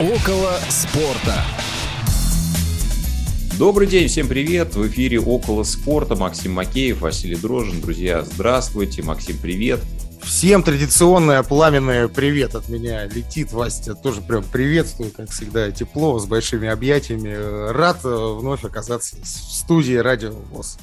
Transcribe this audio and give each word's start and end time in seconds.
Около 0.00 0.58
спорта. 0.70 1.44
Добрый 3.58 3.86
день, 3.86 4.08
всем 4.08 4.28
привет! 4.28 4.74
В 4.74 4.88
эфире 4.88 5.20
«Около 5.20 5.62
спорта» 5.62 6.16
Максим 6.16 6.52
Макеев, 6.52 7.02
Василий 7.02 7.36
Дрожин. 7.36 7.82
Друзья, 7.82 8.22
здравствуйте. 8.22 9.02
Максим, 9.02 9.36
привет. 9.36 9.78
Всем 10.22 10.62
традиционное 10.62 11.42
пламенное 11.42 12.08
привет 12.08 12.54
от 12.54 12.70
меня 12.70 13.04
летит. 13.04 13.52
Вася, 13.52 13.94
тоже 13.94 14.22
прям 14.22 14.42
приветствую, 14.42 15.10
как 15.14 15.28
всегда, 15.28 15.70
тепло, 15.70 16.18
с 16.18 16.24
большими 16.24 16.70
объятиями. 16.70 17.36
Рад 17.70 17.98
э, 18.02 18.08
вновь 18.08 18.64
оказаться 18.64 19.16
в 19.16 19.26
студии 19.26 19.96
Радио 19.96 20.30
ВОЗ. 20.30 20.78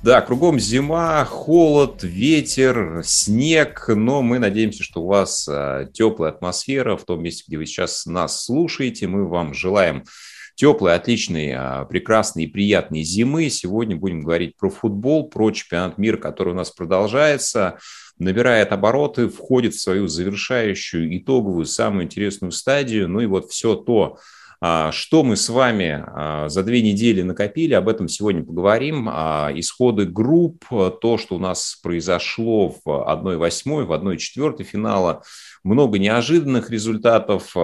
Да, 0.00 0.20
кругом 0.20 0.60
зима, 0.60 1.24
холод, 1.24 2.04
ветер, 2.04 3.02
снег, 3.04 3.88
но 3.88 4.22
мы 4.22 4.38
надеемся, 4.38 4.84
что 4.84 5.02
у 5.02 5.06
вас 5.06 5.48
а, 5.50 5.86
теплая 5.86 6.30
атмосфера 6.30 6.96
в 6.96 7.04
том 7.04 7.20
месте, 7.20 7.42
где 7.48 7.58
вы 7.58 7.66
сейчас 7.66 8.06
нас 8.06 8.44
слушаете. 8.44 9.08
Мы 9.08 9.26
вам 9.26 9.54
желаем 9.54 10.04
теплой, 10.54 10.94
отличной, 10.94 11.52
а, 11.52 11.84
прекрасной 11.84 12.44
и 12.44 12.46
приятной 12.46 13.02
зимы. 13.02 13.50
Сегодня 13.50 13.96
будем 13.96 14.20
говорить 14.20 14.56
про 14.56 14.70
футбол, 14.70 15.28
про 15.28 15.50
чемпионат 15.50 15.98
мира, 15.98 16.16
который 16.16 16.52
у 16.52 16.56
нас 16.56 16.70
продолжается, 16.70 17.78
набирает 18.20 18.70
обороты, 18.70 19.28
входит 19.28 19.74
в 19.74 19.80
свою 19.80 20.06
завершающую, 20.06 21.18
итоговую, 21.18 21.66
самую 21.66 22.04
интересную 22.04 22.52
стадию. 22.52 23.08
Ну 23.08 23.18
и 23.18 23.26
вот 23.26 23.50
все 23.50 23.74
то, 23.74 24.18
что 24.60 25.22
мы 25.22 25.36
с 25.36 25.48
вами 25.48 26.04
а, 26.04 26.48
за 26.48 26.64
две 26.64 26.82
недели 26.82 27.22
накопили, 27.22 27.74
об 27.74 27.88
этом 27.88 28.08
сегодня 28.08 28.42
поговорим. 28.42 29.08
Исходы 29.08 30.04
групп, 30.04 30.64
то, 30.68 31.18
что 31.18 31.36
у 31.36 31.38
нас 31.38 31.78
произошло 31.82 32.70
в 32.70 32.86
1-8, 32.86 33.84
в 33.84 33.92
1-4 33.92 34.62
финала, 34.64 35.22
много 35.62 35.98
неожиданных 35.98 36.70
результатов, 36.70 37.54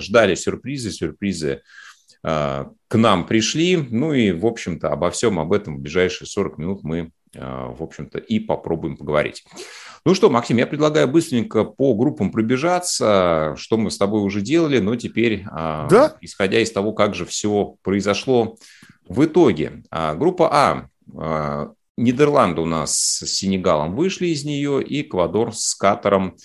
ждали 0.00 0.34
сюрпризы, 0.34 0.90
сюрпризы 0.90 1.62
к 2.22 2.68
нам 2.92 3.26
пришли. 3.26 3.76
Ну 3.76 4.12
и, 4.12 4.32
в 4.32 4.44
общем-то, 4.46 4.90
обо 4.90 5.10
всем 5.10 5.38
об 5.38 5.52
этом 5.52 5.76
в 5.76 5.80
ближайшие 5.80 6.28
40 6.28 6.58
минут 6.58 6.82
мы, 6.82 7.10
в 7.32 7.82
общем-то, 7.82 8.18
и 8.18 8.38
попробуем 8.38 8.96
поговорить. 8.96 9.44
Ну 10.06 10.14
что, 10.14 10.28
Максим, 10.28 10.58
я 10.58 10.66
предлагаю 10.66 11.08
быстренько 11.08 11.64
по 11.64 11.94
группам 11.94 12.30
пробежаться, 12.30 13.54
что 13.56 13.78
мы 13.78 13.90
с 13.90 13.96
тобой 13.96 14.20
уже 14.20 14.42
делали, 14.42 14.78
но 14.78 14.96
теперь, 14.96 15.44
а, 15.50 15.88
да? 15.88 16.16
исходя 16.20 16.60
из 16.60 16.70
того, 16.72 16.92
как 16.92 17.14
же 17.14 17.24
все 17.24 17.76
произошло 17.82 18.56
в 19.08 19.24
итоге. 19.24 19.82
А, 19.90 20.14
группа 20.14 20.48
А. 20.52 20.88
а 21.16 21.72
Нидерланды 21.96 22.60
у 22.60 22.66
нас 22.66 22.92
с 22.94 23.26
Сенегалом 23.26 23.94
вышли 23.94 24.26
из 24.26 24.44
нее, 24.44 24.82
и 24.82 25.02
Эквадор 25.02 25.54
с 25.54 25.74
Катаром 25.74 26.36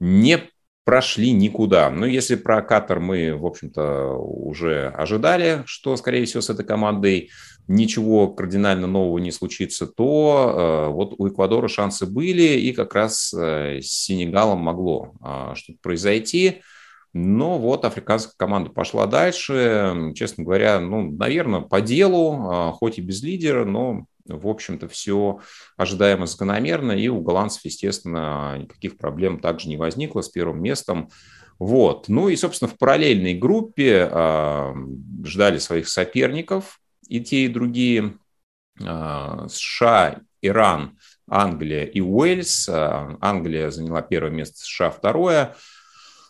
не 0.00 0.40
прошли 0.86 1.32
никуда. 1.32 1.90
Но 1.90 2.06
если 2.06 2.36
про 2.36 2.62
Катар 2.62 3.00
мы, 3.00 3.34
в 3.34 3.44
общем-то, 3.44 4.12
уже 4.12 4.86
ожидали, 4.90 5.64
что, 5.66 5.96
скорее 5.96 6.24
всего, 6.26 6.40
с 6.40 6.48
этой 6.48 6.64
командой 6.64 7.30
ничего 7.66 8.28
кардинально 8.28 8.86
нового 8.86 9.18
не 9.18 9.32
случится, 9.32 9.88
то 9.88 10.86
э, 10.88 10.92
вот 10.92 11.16
у 11.18 11.26
Эквадора 11.26 11.66
шансы 11.66 12.06
были, 12.06 12.60
и 12.60 12.72
как 12.72 12.94
раз 12.94 13.34
э, 13.34 13.80
с 13.82 14.04
Сенегалом 14.04 14.60
могло 14.60 15.14
э, 15.20 15.54
что-то 15.56 15.80
произойти. 15.82 16.62
Но 17.12 17.58
вот 17.58 17.84
африканская 17.84 18.34
команда 18.36 18.70
пошла 18.70 19.06
дальше. 19.06 20.12
Честно 20.14 20.44
говоря, 20.44 20.78
ну, 20.78 21.10
наверное, 21.10 21.62
по 21.62 21.80
делу, 21.80 22.48
э, 22.48 22.72
хоть 22.74 22.98
и 22.98 23.02
без 23.02 23.24
лидера, 23.24 23.64
но, 23.64 24.06
в 24.28 24.48
общем-то, 24.48 24.88
все 24.88 25.40
ожидаемо 25.76 26.26
закономерно. 26.26 26.92
И 26.92 27.08
у 27.08 27.20
голландцев, 27.20 27.64
естественно, 27.64 28.58
никаких 28.58 28.98
проблем 28.98 29.40
также 29.40 29.68
не 29.68 29.76
возникло 29.76 30.20
с 30.22 30.28
первым 30.28 30.62
местом. 30.62 31.10
Вот. 31.58 32.08
Ну 32.08 32.28
и, 32.28 32.36
собственно, 32.36 32.70
в 32.70 32.78
параллельной 32.78 33.34
группе 33.34 34.08
э, 34.10 34.74
ждали 35.24 35.58
своих 35.58 35.88
соперников 35.88 36.80
и 37.08 37.20
те, 37.20 37.44
и 37.44 37.48
другие, 37.48 38.14
а, 38.84 39.46
США, 39.48 40.20
Иран, 40.42 40.98
Англия 41.28 41.84
и 41.84 42.00
Уэльс. 42.00 42.68
А, 42.68 43.16
Англия 43.20 43.70
заняла 43.70 44.02
первое 44.02 44.30
место, 44.30 44.58
США 44.58 44.90
второе. 44.90 45.56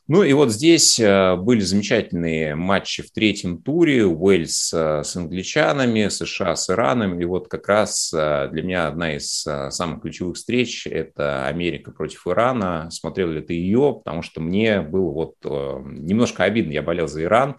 Ну 0.08 0.22
и 0.22 0.32
вот 0.32 0.52
здесь 0.52 1.00
а, 1.00 1.36
были 1.36 1.60
замечательные 1.60 2.54
матчи 2.54 3.02
в 3.02 3.10
третьем 3.10 3.60
туре. 3.60 4.06
Уэльс 4.06 4.72
с 4.72 5.16
англичанами, 5.16 6.08
США 6.08 6.54
с 6.54 6.70
Ираном. 6.70 7.20
И 7.20 7.24
вот 7.24 7.48
как 7.48 7.68
раз 7.68 8.10
для 8.12 8.62
меня 8.62 8.86
одна 8.86 9.16
из 9.16 9.46
самых 9.70 10.02
ключевых 10.02 10.36
встреч– 10.36 10.86
это 10.88 11.46
Америка 11.46 11.90
против 11.90 12.26
Ирана. 12.26 12.88
Смотрел 12.90 13.30
ли 13.30 13.40
ты 13.40 13.54
ее? 13.54 14.00
Потому 14.04 14.22
что 14.22 14.40
мне 14.40 14.80
было 14.80 15.10
вот 15.10 15.34
немножко 15.44 16.44
обидно. 16.44 16.72
Я 16.72 16.82
болел 16.82 17.08
за 17.08 17.22
Иран, 17.24 17.56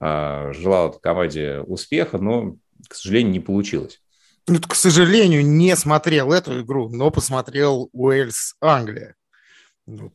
желал 0.00 0.92
команде 0.92 1.60
успеха, 1.60 2.18
но 2.18 2.56
к 2.88 2.94
сожалению, 2.94 3.32
не 3.32 3.40
получилось. 3.40 4.00
Ну, 4.46 4.60
к 4.60 4.74
сожалению, 4.74 5.44
не 5.44 5.74
смотрел 5.76 6.32
эту 6.32 6.60
игру, 6.62 6.88
но 6.88 7.10
посмотрел 7.10 7.90
Уэльс-Англия. 7.92 9.14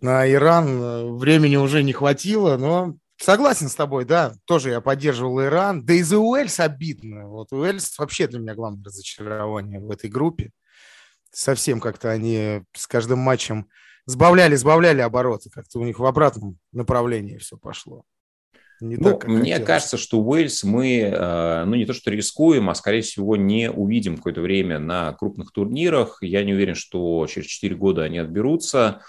На 0.01 0.29
Иран 0.31 0.67
э, 0.67 1.05
времени 1.13 1.55
уже 1.55 1.81
не 1.81 1.93
хватило, 1.93 2.57
но 2.57 2.95
согласен 3.17 3.69
с 3.69 3.75
тобой, 3.75 4.05
да, 4.05 4.33
тоже 4.45 4.69
я 4.69 4.81
поддерживал 4.81 5.41
Иран. 5.41 5.83
Да 5.83 5.93
и 5.93 6.03
за 6.03 6.19
Уэльс 6.19 6.59
обидно. 6.59 7.27
Вот 7.27 7.51
Уэльс 7.51 7.97
вообще 7.97 8.27
для 8.27 8.39
меня 8.39 8.53
главное 8.53 8.83
разочарование 8.83 9.79
в 9.79 9.89
этой 9.89 10.09
группе. 10.09 10.51
Совсем 11.31 11.79
как-то 11.79 12.11
они 12.11 12.61
с 12.73 12.85
каждым 12.85 13.19
матчем 13.19 13.67
сбавляли, 14.05 14.55
сбавляли 14.55 15.01
обороты. 15.01 15.49
Как-то 15.49 15.79
у 15.79 15.85
них 15.85 15.97
в 15.97 16.05
обратном 16.05 16.59
направлении 16.71 17.37
все 17.37 17.57
пошло. 17.57 18.03
Не 18.79 18.97
ну, 18.97 19.03
так, 19.11 19.27
мне 19.27 19.53
хотелось. 19.53 19.65
кажется, 19.65 19.97
что 19.97 20.19
Уэльс 20.19 20.63
мы, 20.63 20.99
э, 20.99 21.63
ну, 21.65 21.75
не 21.75 21.85
то 21.85 21.93
что 21.93 22.11
рискуем, 22.11 22.69
а, 22.69 22.75
скорее 22.75 23.01
всего, 23.01 23.35
не 23.37 23.71
увидим 23.71 24.17
какое-то 24.17 24.41
время 24.41 24.77
на 24.77 25.13
крупных 25.13 25.51
турнирах. 25.51 26.19
Я 26.21 26.43
не 26.43 26.53
уверен, 26.53 26.75
что 26.75 27.25
через 27.27 27.47
4 27.47 27.75
года 27.75 28.03
они 28.03 28.17
отберутся, 28.19 29.01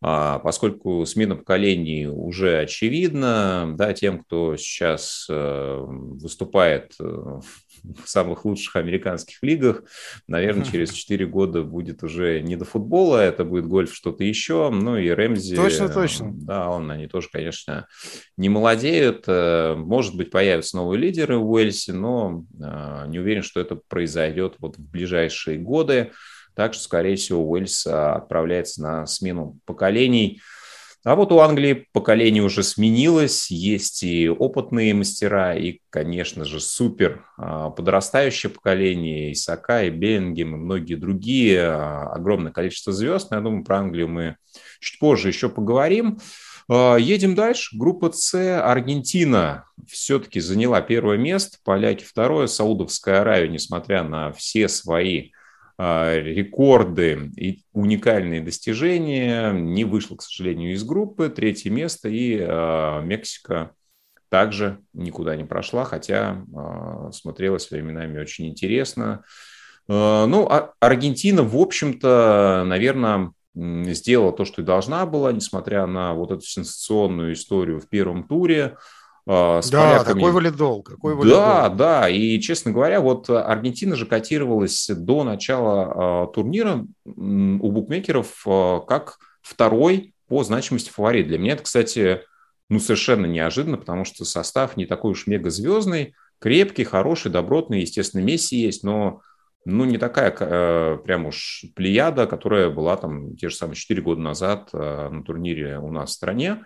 поскольку 0.00 1.04
смена 1.06 1.36
поколений 1.36 2.06
уже 2.06 2.60
очевидна, 2.60 3.74
да, 3.76 3.92
тем, 3.92 4.22
кто 4.22 4.56
сейчас 4.56 5.26
э, 5.28 5.78
выступает 5.80 6.94
э, 7.00 7.04
в 7.04 8.08
самых 8.08 8.44
лучших 8.44 8.76
американских 8.76 9.42
лигах. 9.42 9.82
Наверное, 10.26 10.64
через 10.64 10.92
4 10.92 11.26
года 11.26 11.62
будет 11.62 12.02
уже 12.02 12.40
не 12.40 12.56
до 12.56 12.64
футбола, 12.64 13.18
это 13.18 13.44
будет 13.44 13.66
гольф, 13.66 13.94
что-то 13.94 14.24
еще. 14.24 14.70
Ну 14.70 14.96
и 14.96 15.08
Рэмзи... 15.08 15.56
Точно, 15.56 15.88
точно. 15.88 16.32
Да, 16.32 16.68
он, 16.70 16.90
они 16.90 17.06
тоже, 17.06 17.28
конечно, 17.32 17.86
не 18.36 18.48
молодеют. 18.48 19.24
Э, 19.26 19.74
может 19.74 20.16
быть, 20.16 20.30
появятся 20.30 20.76
новые 20.76 21.00
лидеры 21.00 21.38
в 21.38 21.50
Уэльсе, 21.50 21.92
но 21.92 22.44
э, 22.60 23.04
не 23.08 23.18
уверен, 23.18 23.42
что 23.42 23.60
это 23.60 23.76
произойдет 23.88 24.56
вот 24.58 24.76
в 24.76 24.90
ближайшие 24.90 25.58
годы. 25.58 26.12
Так 26.58 26.74
что, 26.74 26.82
скорее 26.82 27.14
всего, 27.14 27.48
Уэльс 27.48 27.86
отправляется 27.86 28.82
на 28.82 29.06
смену 29.06 29.58
поколений– 29.64 30.42
а 31.04 31.14
вот 31.14 31.30
у 31.30 31.38
Англии 31.38 31.86
поколение 31.92 32.42
уже 32.42 32.64
сменилось, 32.64 33.50
есть 33.50 34.02
и 34.02 34.28
опытные 34.28 34.92
мастера, 34.94 35.54
и, 35.54 35.78
конечно 35.90 36.44
же, 36.44 36.60
супер 36.60 37.24
а, 37.36 37.70
подрастающее 37.70 38.50
поколение, 38.50 39.30
и 39.30 39.34
Сака, 39.34 39.84
и 39.84 39.90
Беллингем, 39.90 40.54
и 40.54 40.58
многие 40.58 40.96
другие, 40.96 41.62
а, 41.62 42.12
огромное 42.12 42.50
количество 42.50 42.92
звезд. 42.92 43.30
Но 43.30 43.36
я 43.36 43.42
думаю, 43.42 43.64
про 43.64 43.78
Англию 43.78 44.08
мы 44.08 44.36
чуть 44.80 44.98
позже 44.98 45.28
еще 45.28 45.48
поговорим. 45.48 46.18
А, 46.68 46.96
едем 46.96 47.36
дальше. 47.36 47.78
Группа 47.78 48.10
С. 48.12 48.34
Аргентина 48.60 49.66
все-таки 49.86 50.40
заняла 50.40 50.80
первое 50.80 51.16
место, 51.16 51.58
поляки 51.64 52.02
второе, 52.02 52.48
Саудовская 52.48 53.20
Аравия, 53.20 53.48
несмотря 53.48 54.02
на 54.02 54.32
все 54.32 54.68
свои 54.68 55.30
а, 55.30 55.37
рекорды 55.78 57.30
и 57.36 57.62
уникальные 57.72 58.40
достижения. 58.40 59.52
Не 59.52 59.84
вышло, 59.84 60.16
к 60.16 60.22
сожалению, 60.22 60.72
из 60.74 60.82
группы. 60.82 61.28
Третье 61.28 61.70
место. 61.70 62.08
И 62.08 62.38
а, 62.40 63.00
Мексика 63.00 63.72
также 64.28 64.80
никуда 64.92 65.36
не 65.36 65.44
прошла, 65.44 65.84
хотя 65.84 66.44
а, 66.54 67.12
смотрелась 67.12 67.70
временами 67.70 68.18
очень 68.18 68.48
интересно. 68.48 69.24
Ну, 69.90 70.46
Аргентина, 70.80 71.42
в 71.42 71.56
общем-то, 71.56 72.64
наверное, 72.66 73.32
сделала 73.54 74.32
то, 74.32 74.44
что 74.44 74.60
и 74.60 74.64
должна 74.64 75.06
была, 75.06 75.32
несмотря 75.32 75.86
на 75.86 76.12
вот 76.12 76.30
эту 76.30 76.42
сенсационную 76.42 77.32
историю 77.32 77.80
в 77.80 77.88
первом 77.88 78.28
туре. 78.28 78.76
А, 79.30 79.60
с 79.60 79.68
да, 79.68 79.90
поляками. 79.90 80.14
такой 80.14 80.32
валидол, 80.32 80.82
какой 80.82 81.14
валидол. 81.14 81.38
Да, 81.38 81.68
да, 81.68 82.08
и, 82.08 82.40
честно 82.40 82.72
говоря, 82.72 83.02
вот 83.02 83.28
Аргентина 83.28 83.94
же 83.94 84.06
котировалась 84.06 84.88
до 84.88 85.22
начала 85.22 86.24
э, 86.24 86.32
турнира 86.34 86.86
у 87.04 87.70
букмекеров 87.70 88.42
э, 88.46 88.80
как 88.88 89.18
второй 89.42 90.14
по 90.28 90.42
значимости 90.44 90.88
фаворит. 90.88 91.28
Для 91.28 91.38
меня 91.38 91.52
это, 91.52 91.64
кстати, 91.64 92.22
ну, 92.70 92.80
совершенно 92.80 93.26
неожиданно, 93.26 93.76
потому 93.76 94.06
что 94.06 94.24
состав 94.24 94.78
не 94.78 94.86
такой 94.86 95.12
уж 95.12 95.26
мегазвездный, 95.26 96.14
крепкий, 96.38 96.84
хороший, 96.84 97.30
добротный, 97.30 97.82
естественно, 97.82 98.22
Месси 98.22 98.56
есть, 98.56 98.82
но 98.82 99.20
ну, 99.66 99.84
не 99.84 99.98
такая 99.98 100.34
э, 100.40 100.98
прям 101.04 101.26
уж 101.26 101.66
плеяда, 101.76 102.26
которая 102.26 102.70
была 102.70 102.96
там 102.96 103.36
те 103.36 103.50
же 103.50 103.56
самые 103.56 103.76
4 103.76 104.00
года 104.00 104.22
назад 104.22 104.70
э, 104.72 105.08
на 105.10 105.22
турнире 105.22 105.78
у 105.80 105.92
нас 105.92 106.10
в 106.10 106.14
стране. 106.14 106.64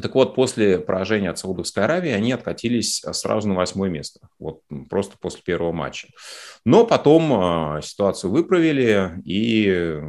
Так 0.00 0.14
вот, 0.14 0.34
после 0.34 0.78
поражения 0.78 1.30
от 1.30 1.38
Саудовской 1.38 1.84
Аравии 1.84 2.10
они 2.10 2.32
откатились 2.32 3.02
сразу 3.12 3.48
на 3.48 3.54
восьмое 3.54 3.90
место, 3.90 4.20
вот 4.38 4.60
просто 4.88 5.16
после 5.20 5.42
первого 5.42 5.72
матча. 5.72 6.08
Но 6.64 6.86
потом 6.86 7.76
э, 7.76 7.82
ситуацию 7.82 8.30
выправили 8.30 9.20
и 9.24 10.00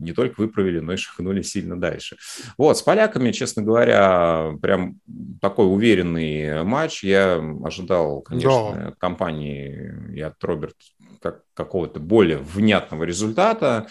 не 0.00 0.12
только 0.12 0.40
выправили, 0.40 0.78
но 0.80 0.92
и 0.92 0.96
шагнули 0.96 1.42
сильно 1.42 1.78
дальше. 1.78 2.16
Вот, 2.56 2.78
с 2.78 2.82
поляками, 2.82 3.32
честно 3.32 3.62
говоря, 3.62 4.52
прям 4.62 5.00
такой 5.40 5.66
уверенный 5.66 6.62
матч. 6.62 7.02
Я 7.02 7.42
ожидал, 7.64 8.22
конечно, 8.22 8.72
да. 8.74 8.88
от 8.88 8.96
компании 8.96 9.94
и 10.14 10.20
от 10.20 10.42
Роберта 10.42 10.76
как, 11.20 11.42
какого-то 11.54 12.00
более 12.00 12.38
внятного 12.38 13.04
результата 13.04 13.88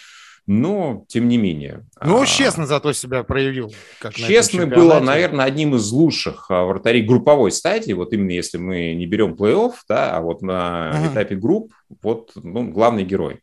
но 0.48 1.04
тем 1.10 1.28
не 1.28 1.38
менее. 1.38 1.86
Ну, 2.02 2.22
а, 2.22 2.26
честно 2.26 2.66
зато 2.66 2.94
себя 2.94 3.24
проявил. 3.24 3.74
Как 4.00 4.14
честно 4.16 4.66
было, 4.66 5.00
наверное, 5.02 5.46
одним 5.46 5.76
из 5.76 5.92
лучших 5.92 6.50
а, 6.50 6.64
вратарей 6.64 7.04
групповой 7.04 7.52
стадии, 7.52 7.92
вот 7.92 8.14
именно 8.14 8.32
если 8.32 8.58
мы 8.58 8.94
не 8.94 9.06
берем 9.06 9.34
плей-офф, 9.34 9.74
да, 9.90 10.16
а 10.16 10.22
вот 10.22 10.42
на 10.42 10.92
ага. 10.92 11.12
этапе 11.12 11.36
групп, 11.36 11.74
вот 12.02 12.32
ну, 12.36 12.72
главный 12.72 13.04
герой. 13.04 13.42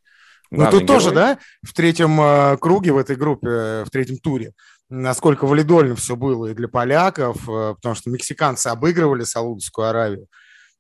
Ну, 0.51 0.65
тут 0.65 0.83
герой. 0.83 0.87
тоже, 0.87 1.11
да, 1.11 1.39
в 1.63 1.75
третьем 1.75 2.19
э, 2.21 2.57
круге, 2.57 2.93
в 2.93 2.99
этой 2.99 3.17
группе, 3.17 3.85
в 3.85 3.91
третьем 3.93 4.17
туре, 4.17 4.53
насколько 4.89 5.47
валидольно 5.47 5.97
все 5.97 6.17
было 6.17 6.47
и 6.47 6.55
для 6.55 6.69
поляков, 6.69 7.37
э, 7.49 7.75
потому 7.75 7.95
что 7.95 8.09
мексиканцы 8.09 8.69
обыгрывали 8.69 9.25
Саудовскую 9.25 9.89
Аравию, 9.89 10.27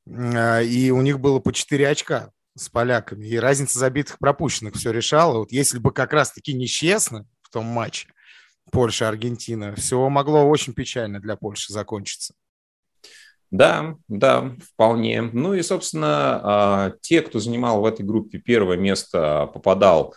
и 0.06 0.90
у 0.94 1.00
них 1.00 1.20
было 1.20 1.38
по 1.38 1.52
4 1.52 1.88
очка 1.88 2.30
с 2.56 2.68
поляками. 2.68 3.26
И 3.26 3.36
разница 3.36 3.78
забитых 3.78 4.18
пропущенных 4.18 4.74
все 4.74 4.92
решала. 4.92 5.38
Вот 5.38 5.52
если 5.52 5.78
бы 5.78 5.92
как 5.92 6.12
раз-таки 6.12 6.54
нечестно 6.54 7.26
в 7.42 7.50
том 7.50 7.64
матче 7.66 8.08
Польша-Аргентина, 8.70 9.74
все 9.76 10.08
могло 10.08 10.44
очень 10.44 10.72
печально 10.72 11.20
для 11.20 11.36
Польши 11.36 11.72
закончиться. 11.72 12.34
Да, 13.50 13.94
да, 14.08 14.56
вполне. 14.72 15.22
Ну 15.22 15.54
и, 15.54 15.62
собственно, 15.62 16.40
а, 16.42 16.92
те, 17.00 17.22
кто 17.22 17.38
занимал 17.38 17.80
в 17.80 17.86
этой 17.86 18.04
группе 18.04 18.38
первое 18.38 18.76
место, 18.76 19.48
попадал 19.52 20.14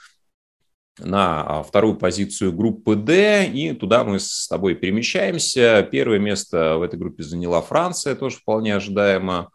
на 0.98 1.44
а, 1.44 1.64
вторую 1.64 1.98
позицию 1.98 2.54
группы 2.54 2.96
D, 2.96 3.46
и 3.46 3.74
туда 3.74 4.04
мы 4.04 4.20
с 4.20 4.48
тобой 4.48 4.74
перемещаемся. 4.74 5.88
Первое 5.92 6.18
место 6.18 6.78
в 6.78 6.82
этой 6.82 6.98
группе 6.98 7.22
заняла 7.22 7.62
Франция, 7.62 8.16
тоже 8.16 8.38
вполне 8.38 8.76
ожидаемо. 8.76 9.52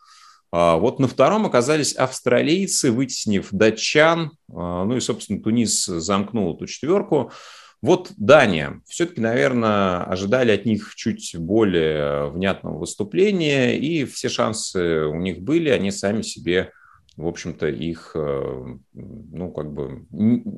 А, 0.52 0.76
вот 0.76 0.98
на 0.98 1.08
втором 1.08 1.46
оказались 1.46 1.94
австралийцы, 1.94 2.92
вытеснив 2.92 3.48
датчан. 3.50 4.32
А, 4.52 4.84
ну 4.84 4.96
и, 4.96 5.00
собственно, 5.00 5.42
Тунис 5.42 5.86
замкнул 5.86 6.54
эту 6.54 6.66
четверку. 6.66 7.32
Вот 7.80 8.12
Дания. 8.16 8.80
Все-таки, 8.86 9.20
наверное, 9.20 10.04
ожидали 10.04 10.52
от 10.52 10.66
них 10.66 10.94
чуть 10.94 11.34
более 11.36 12.30
внятного 12.30 12.78
выступления, 12.78 13.76
и 13.76 14.04
все 14.04 14.28
шансы 14.28 15.06
у 15.06 15.18
них 15.18 15.40
были, 15.40 15.68
они 15.70 15.90
сами 15.90 16.22
себе, 16.22 16.70
в 17.16 17.26
общем-то, 17.26 17.66
их, 17.66 18.12
э, 18.14 18.76
ну, 18.92 19.50
как 19.50 19.72
бы 19.72 20.06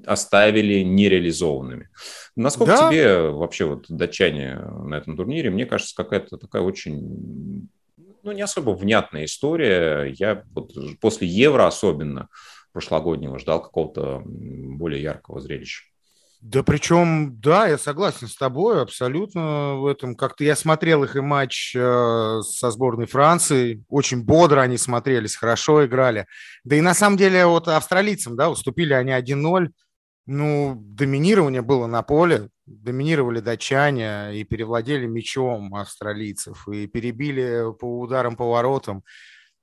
оставили 0.05 0.83
нереализованными. 0.83 1.89
Насколько 2.37 2.77
да. 2.77 2.91
тебе 2.91 3.31
вообще 3.31 3.65
вот 3.65 3.87
датчане 3.89 4.57
на 4.57 4.97
этом 4.97 5.17
турнире? 5.17 5.49
Мне 5.49 5.65
кажется, 5.65 5.95
какая-то 5.97 6.37
такая 6.37 6.61
очень 6.61 7.71
ну, 8.25 8.33
не 8.33 8.43
особо 8.43 8.71
внятная 8.71 9.27
история. 9.27 10.05
Я 10.19 10.45
вот 10.55 10.73
после 11.01 11.29
Евро 11.29 11.67
особенно 11.67 12.29
прошлогоднего 12.73 13.39
ждал 13.39 13.63
какого-то 13.63 14.23
более 14.25 15.03
яркого 15.03 15.41
зрелища. 15.41 15.85
Да 16.45 16.63
причем, 16.63 17.41
да, 17.41 17.69
я 17.69 17.79
согласен 17.79 18.29
с 18.29 18.37
тобой 18.37 18.83
абсолютно 18.83 19.77
в 19.77 19.87
этом. 19.87 20.15
Как-то 20.15 20.45
я 20.45 20.55
смотрел 20.55 21.03
их 21.03 21.17
и 21.17 21.21
матч 21.21 21.75
э, 21.75 22.41
со 22.43 22.71
сборной 22.71 23.07
Франции. 23.07 23.83
Очень 23.89 24.23
бодро 24.25 24.61
они 24.61 24.77
смотрелись, 24.77 25.37
хорошо 25.37 25.87
играли. 25.87 26.27
Да 26.63 26.77
и 26.77 26.83
на 26.83 26.93
самом 26.93 27.17
деле 27.17 27.47
вот 27.47 27.69
австралийцам, 27.69 28.37
да, 28.37 28.51
уступили 28.51 28.93
они 28.93 29.13
1-0. 29.13 29.69
Ну, 30.27 30.75
доминирование 30.77 31.63
было 31.63 31.87
на 31.87 32.03
поле, 32.03 32.51
доминировали 32.67 33.41
датчане 33.41 34.39
и 34.39 34.45
перевладели 34.45 35.07
мячом 35.07 35.75
австралийцев, 35.75 36.67
и 36.69 36.87
перебили 36.87 37.73
по 37.79 38.01
ударам, 38.01 38.37
по 38.37 38.51
воротам. 38.51 39.05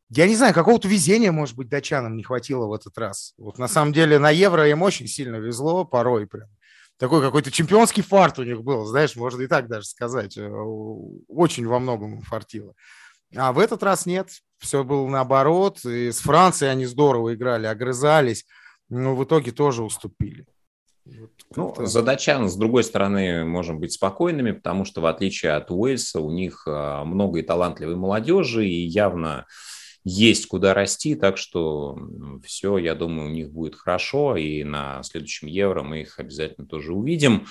Я 0.10 0.28
не 0.28 0.36
знаю, 0.36 0.54
какого-то 0.54 0.88
везения, 0.88 1.32
может 1.32 1.56
быть, 1.56 1.70
датчанам 1.70 2.18
не 2.18 2.24
хватило 2.24 2.68
в 2.68 2.74
этот 2.74 2.98
раз. 2.98 3.34
Вот 3.38 3.58
на 3.58 3.68
самом 3.68 3.94
деле 3.94 4.20
на 4.20 4.30
Евро 4.30 4.68
им 4.70 4.82
очень 4.82 5.08
сильно 5.08 5.38
везло, 5.38 5.86
порой 5.86 6.28
прям. 6.28 6.50
Такой 6.98 7.22
какой-то 7.22 7.50
чемпионский 7.50 8.04
фарт 8.04 8.38
у 8.38 8.44
них 8.44 8.62
был, 8.62 8.86
знаешь, 8.86 9.16
можно 9.16 9.42
и 9.42 9.48
так 9.48 9.68
даже 9.68 9.88
сказать. 9.88 10.38
Э, 10.38 10.48
очень 11.28 11.66
во 11.66 11.80
многом 11.80 12.22
фартило. 12.22 12.76
А 13.36 13.54
в 13.54 13.60
этот 13.60 13.82
раз 13.82 14.06
нет, 14.06 14.30
все 14.60 14.84
было 14.84 15.08
наоборот. 15.08 15.84
И 15.86 16.12
с 16.12 16.20
Францией 16.20 16.72
они 16.72 16.86
здорово 16.86 17.34
играли, 17.34 17.66
огрызались, 17.66 18.46
но 18.90 19.16
в 19.16 19.24
итоге 19.24 19.52
тоже 19.52 19.84
уступили. 19.84 20.41
Ну, 21.56 21.74
за 21.78 22.02
датчан, 22.02 22.50
с 22.50 22.56
другой 22.56 22.84
стороны, 22.84 23.44
можем 23.44 23.80
быть 23.80 23.94
спокойными, 23.94 24.52
потому 24.52 24.86
что, 24.86 25.02
в 25.02 25.06
отличие 25.06 25.54
от 25.54 25.70
Уэльса, 25.70 26.22
у 26.22 26.32
них 26.32 26.64
а, 26.68 27.04
много 27.04 27.40
и 27.40 27.44
талантливой 27.44 27.96
молодежи, 27.96 28.68
и 28.68 28.86
явно 28.86 29.46
есть 30.04 30.48
куда 30.48 30.74
расти, 30.74 31.16
так 31.16 31.38
что 31.38 31.98
все, 32.44 32.78
я 32.78 32.96
думаю, 32.96 33.30
у 33.30 33.34
них 33.34 33.52
будет 33.52 33.76
хорошо, 33.76 34.36
и 34.36 34.64
на 34.64 35.04
следующем 35.04 35.48
Евро 35.48 35.84
мы 35.84 36.02
их 36.02 36.20
обязательно 36.20 36.66
тоже 36.66 36.94
увидим. 36.94 37.46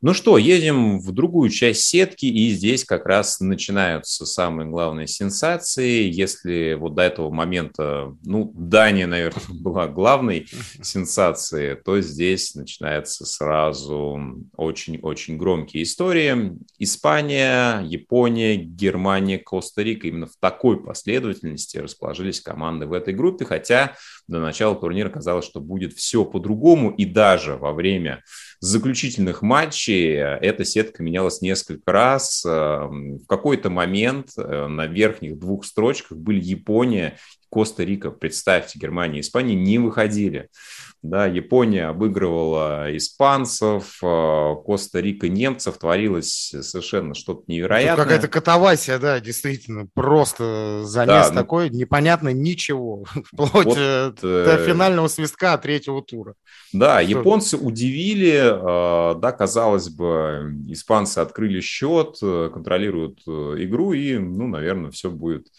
Ну 0.00 0.14
что, 0.14 0.38
едем 0.38 1.00
в 1.00 1.10
другую 1.10 1.50
часть 1.50 1.82
сетки, 1.82 2.26
и 2.26 2.50
здесь 2.50 2.84
как 2.84 3.04
раз 3.04 3.40
начинаются 3.40 4.26
самые 4.26 4.68
главные 4.68 5.08
сенсации. 5.08 6.08
Если 6.08 6.74
вот 6.74 6.94
до 6.94 7.02
этого 7.02 7.30
момента, 7.30 8.14
ну, 8.22 8.52
Дания, 8.54 9.08
наверное, 9.08 9.42
была 9.60 9.88
главной 9.88 10.46
сенсацией, 10.80 11.74
то 11.74 12.00
здесь 12.00 12.54
начинается 12.54 13.26
сразу 13.26 14.46
очень-очень 14.56 15.36
громкие 15.36 15.82
истории. 15.82 16.52
Испания, 16.78 17.80
Япония, 17.80 18.54
Германия, 18.54 19.38
Коста-Рика. 19.38 20.06
Именно 20.06 20.26
в 20.26 20.36
такой 20.38 20.80
последовательности 20.80 21.78
расположились 21.78 22.40
команды 22.40 22.86
в 22.86 22.92
этой 22.92 23.14
группе, 23.14 23.44
хотя 23.44 23.96
до 24.28 24.38
начала 24.38 24.76
турнира 24.76 25.08
казалось, 25.08 25.46
что 25.46 25.60
будет 25.60 25.94
все 25.94 26.24
по-другому, 26.24 26.90
и 26.90 27.04
даже 27.04 27.56
во 27.56 27.72
время 27.72 28.22
заключительных 28.60 29.42
матчей 29.42 30.14
эта 30.14 30.64
сетка 30.64 31.02
менялась 31.02 31.40
несколько 31.40 31.92
раз. 31.92 32.44
Эм, 32.44 33.18
в 33.18 33.26
какой-то 33.26 33.70
момент 33.70 34.30
э, 34.36 34.66
на 34.66 34.86
верхних 34.86 35.38
двух 35.38 35.64
строчках 35.64 36.18
были 36.18 36.40
Япония 36.40 37.16
Коста-Рика, 37.50 38.10
представьте, 38.10 38.78
Германия 38.78 39.18
и 39.18 39.20
Испания 39.20 39.54
не 39.54 39.78
выходили. 39.78 40.48
Да, 41.00 41.26
Япония 41.26 41.86
обыгрывала 41.86 42.88
испанцев, 42.96 43.98
э, 44.02 44.54
Коста-Рика 44.66 45.28
немцев, 45.28 45.78
творилось 45.78 46.52
совершенно 46.60 47.14
что-то 47.14 47.44
невероятное. 47.46 48.04
Какая-то 48.04 48.26
катавасия, 48.26 48.98
да, 48.98 49.20
действительно, 49.20 49.86
просто 49.94 50.82
замес 50.82 51.28
да, 51.28 51.30
ну 51.30 51.40
такой, 51.40 51.70
ну, 51.70 51.76
непонятно 51.76 52.30
ничего, 52.30 53.04
вплоть 53.32 53.64
вот, 53.64 53.78
э, 53.78 54.12
до 54.20 54.58
финального 54.66 55.06
свистка 55.06 55.56
третьего 55.58 56.02
тура. 56.02 56.34
Да, 56.72 57.00
что 57.00 57.10
японцы 57.10 57.56
это? 57.56 57.64
удивили, 57.64 59.20
да, 59.20 59.32
казалось 59.32 59.90
бы, 59.90 60.52
испанцы 60.66 61.20
открыли 61.20 61.60
счет, 61.60 62.18
контролируют 62.18 63.20
игру, 63.20 63.92
и, 63.92 64.18
ну, 64.18 64.48
наверное, 64.48 64.90
все 64.90 65.10
будет 65.10 65.46
а, 65.46 65.52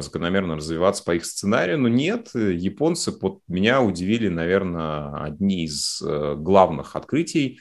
закономерно 0.00 0.56
развиваться 0.56 1.02
по 1.04 1.14
их 1.14 1.24
сценарию, 1.24 1.78
но 1.78 1.88
нет, 1.88 2.30
японцы 2.34 3.12
под 3.12 3.40
меня 3.48 3.82
удивили, 3.82 4.28
наверное, 4.28 5.24
одни 5.24 5.64
из 5.64 6.00
э, 6.02 6.34
главных 6.36 6.96
открытий 6.96 7.60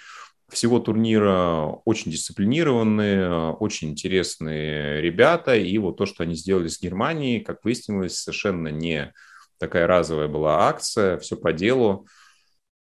всего 0.49 0.79
турнира, 0.79 1.65
очень 1.85 2.11
дисциплинированные, 2.11 3.53
очень 3.53 3.89
интересные 3.89 5.01
ребята, 5.01 5.55
и 5.55 5.77
вот 5.77 5.97
то, 5.97 6.05
что 6.05 6.23
они 6.23 6.35
сделали 6.35 6.67
с 6.67 6.79
Германией, 6.79 7.39
как 7.39 7.63
выяснилось, 7.63 8.17
совершенно 8.17 8.67
не 8.69 9.11
такая 9.57 9.87
разовая 9.87 10.27
была 10.27 10.67
акция, 10.67 11.17
все 11.17 11.35
по 11.35 11.53
делу. 11.53 12.07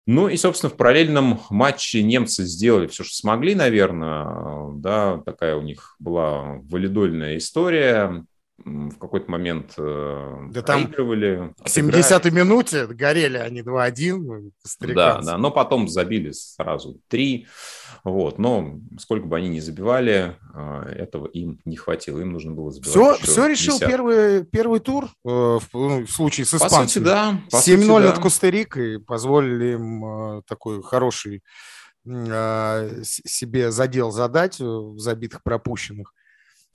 Ну 0.08 0.28
и, 0.28 0.38
собственно, 0.38 0.72
в 0.72 0.78
параллельном 0.78 1.40
матче 1.50 2.02
немцы 2.02 2.44
сделали 2.44 2.88
все, 2.88 3.04
что 3.04 3.16
смогли, 3.16 3.54
наверное. 3.54 4.72
Да, 4.74 5.22
такая 5.26 5.56
у 5.56 5.62
них 5.62 5.96
была 6.00 6.60
валидольная 6.64 7.38
история 7.38 8.26
в 8.66 8.98
какой-то 8.98 9.30
момент 9.32 9.74
э, 9.78 10.48
да 10.52 10.62
проигрывали. 10.62 11.54
К 11.64 11.68
70-й 11.68 12.32
минуте 12.32 12.88
горели 12.88 13.38
они 13.38 13.62
2-1. 13.62 14.52
Да, 14.94 15.22
да, 15.22 15.38
но 15.38 15.52
потом 15.52 15.88
забили 15.88 16.32
сразу 16.32 17.00
3. 17.08 17.48
Вот, 18.04 18.40
но 18.40 18.80
сколько 19.00 19.26
бы 19.26 19.38
они 19.38 19.50
ни 19.50 19.60
забивали, 19.60 20.38
э, 20.54 20.82
этого 20.98 21.28
им 21.28 21.60
не 21.66 21.76
хватило. 21.76 22.20
Им 22.20 22.32
нужно 22.32 22.52
было 22.52 22.72
забивать 22.72 23.20
Все, 23.20 23.32
все 23.32 23.48
решил 23.48 23.80
первый, 23.80 24.46
первый 24.46 24.80
тур 24.80 25.06
э, 25.06 25.08
в, 25.28 25.64
ну, 25.74 26.06
в 26.06 26.12
случае 26.12 26.46
с 26.46 26.54
испанцами. 26.54 26.80
По 26.86 26.88
сути, 26.88 27.00
да. 27.00 27.42
7-0 27.52 28.02
да. 28.02 28.10
от 28.12 28.20
Коста-Рикой 28.20 29.00
позволили 29.00 29.74
им 29.74 30.44
такой 30.48 30.82
хороший 30.82 31.44
себе 32.06 33.72
задел 33.72 34.10
задать 34.10 34.60
в 34.60 34.98
забитых 34.98 35.44
пропущенных. 35.44 36.14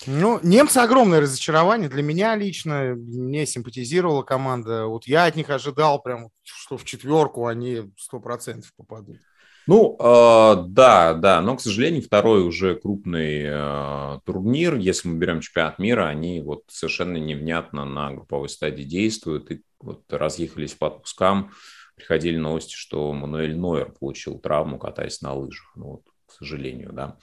Ну, 0.07 0.41
немцы 0.43 0.79
огромное 0.79 1.21
разочарование 1.21 1.89
для 1.89 2.03
меня 2.03 2.37
лично. 2.37 2.95
Мне 2.97 3.47
симпатизировала 3.47 4.23
команда. 4.23 4.87
Вот 4.87 5.07
я 5.07 5.25
от 5.25 5.37
них 5.37 5.51
ожидал 5.51 6.03
прям, 6.03 6.31
что 6.43 6.77
в 6.77 6.85
четверку 6.85 7.47
они 7.47 7.93
сто 7.97 8.21
процентов 8.21 8.73
попадут. 8.77 9.19
Ну, 9.67 9.97
э, 9.99 10.65
да, 10.69 11.15
да, 11.15 11.41
но, 11.41 11.57
к 11.57 11.61
сожалению, 11.61 12.03
второй 12.03 12.47
уже 12.47 12.75
крупный 12.75 13.45
э, 13.47 14.19
турнир, 14.27 14.75
если 14.75 15.09
мы 15.09 15.17
берем 15.17 15.41
чемпионат 15.41 15.79
мира, 15.79 16.07
они 16.07 16.43
вот 16.43 16.65
совершенно 16.69 17.17
невнятно 17.17 17.87
на 17.87 18.13
групповой 18.13 18.51
стадии 18.51 18.83
действуют 18.83 19.51
и 19.51 19.63
вот 19.81 20.03
разъехались 20.13 20.75
по 20.75 20.89
отпускам. 20.89 21.51
Приходили 21.97 22.37
новости, 22.37 22.75
что 22.75 23.11
Мануэль 23.15 23.57
Нойер 23.57 23.93
получил 23.99 24.39
травму, 24.39 24.79
катаясь 24.79 25.23
на 25.23 25.33
лыжах. 25.33 25.73
Ну, 25.77 25.85
вот 25.93 26.03
сожалению, 26.35 26.93
да. 26.93 27.17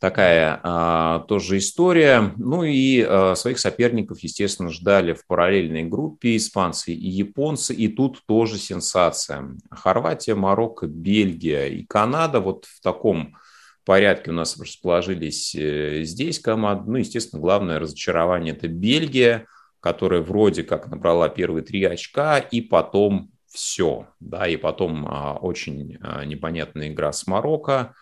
Такая 0.00 0.60
а, 0.62 1.20
тоже 1.28 1.58
история. 1.58 2.32
Ну 2.36 2.62
и 2.62 3.02
а, 3.02 3.34
своих 3.34 3.58
соперников, 3.58 4.20
естественно, 4.20 4.70
ждали 4.70 5.12
в 5.12 5.26
параллельной 5.26 5.84
группе 5.84 6.36
испанцы 6.36 6.92
и 6.92 7.08
японцы, 7.08 7.74
и 7.74 7.88
тут 7.88 8.22
тоже 8.26 8.58
сенсация. 8.58 9.56
Хорватия, 9.70 10.34
Марокко, 10.34 10.86
Бельгия 10.86 11.66
и 11.66 11.84
Канада 11.84 12.40
вот 12.40 12.66
в 12.66 12.80
таком 12.82 13.36
порядке 13.84 14.30
у 14.30 14.34
нас 14.34 14.58
расположились 14.58 15.54
э, 15.54 16.02
здесь 16.04 16.38
команды. 16.38 16.90
Ну, 16.90 16.96
естественно, 16.98 17.40
главное 17.40 17.78
разочарование– 17.78 18.54
это 18.56 18.68
Бельгия, 18.68 19.46
которая 19.80 20.22
вроде 20.22 20.62
как 20.62 20.88
набрала 20.88 21.28
первые 21.28 21.62
три 21.62 21.84
очка, 21.84 22.38
и 22.38 22.60
потом 22.60 23.30
все, 23.54 24.08
да, 24.18 24.48
и 24.48 24.56
потом 24.56 25.06
а, 25.06 25.34
очень 25.34 25.96
а, 26.00 26.24
непонятная 26.24 26.88
игра 26.88 27.12
с 27.12 27.26
Марокко, 27.26 27.94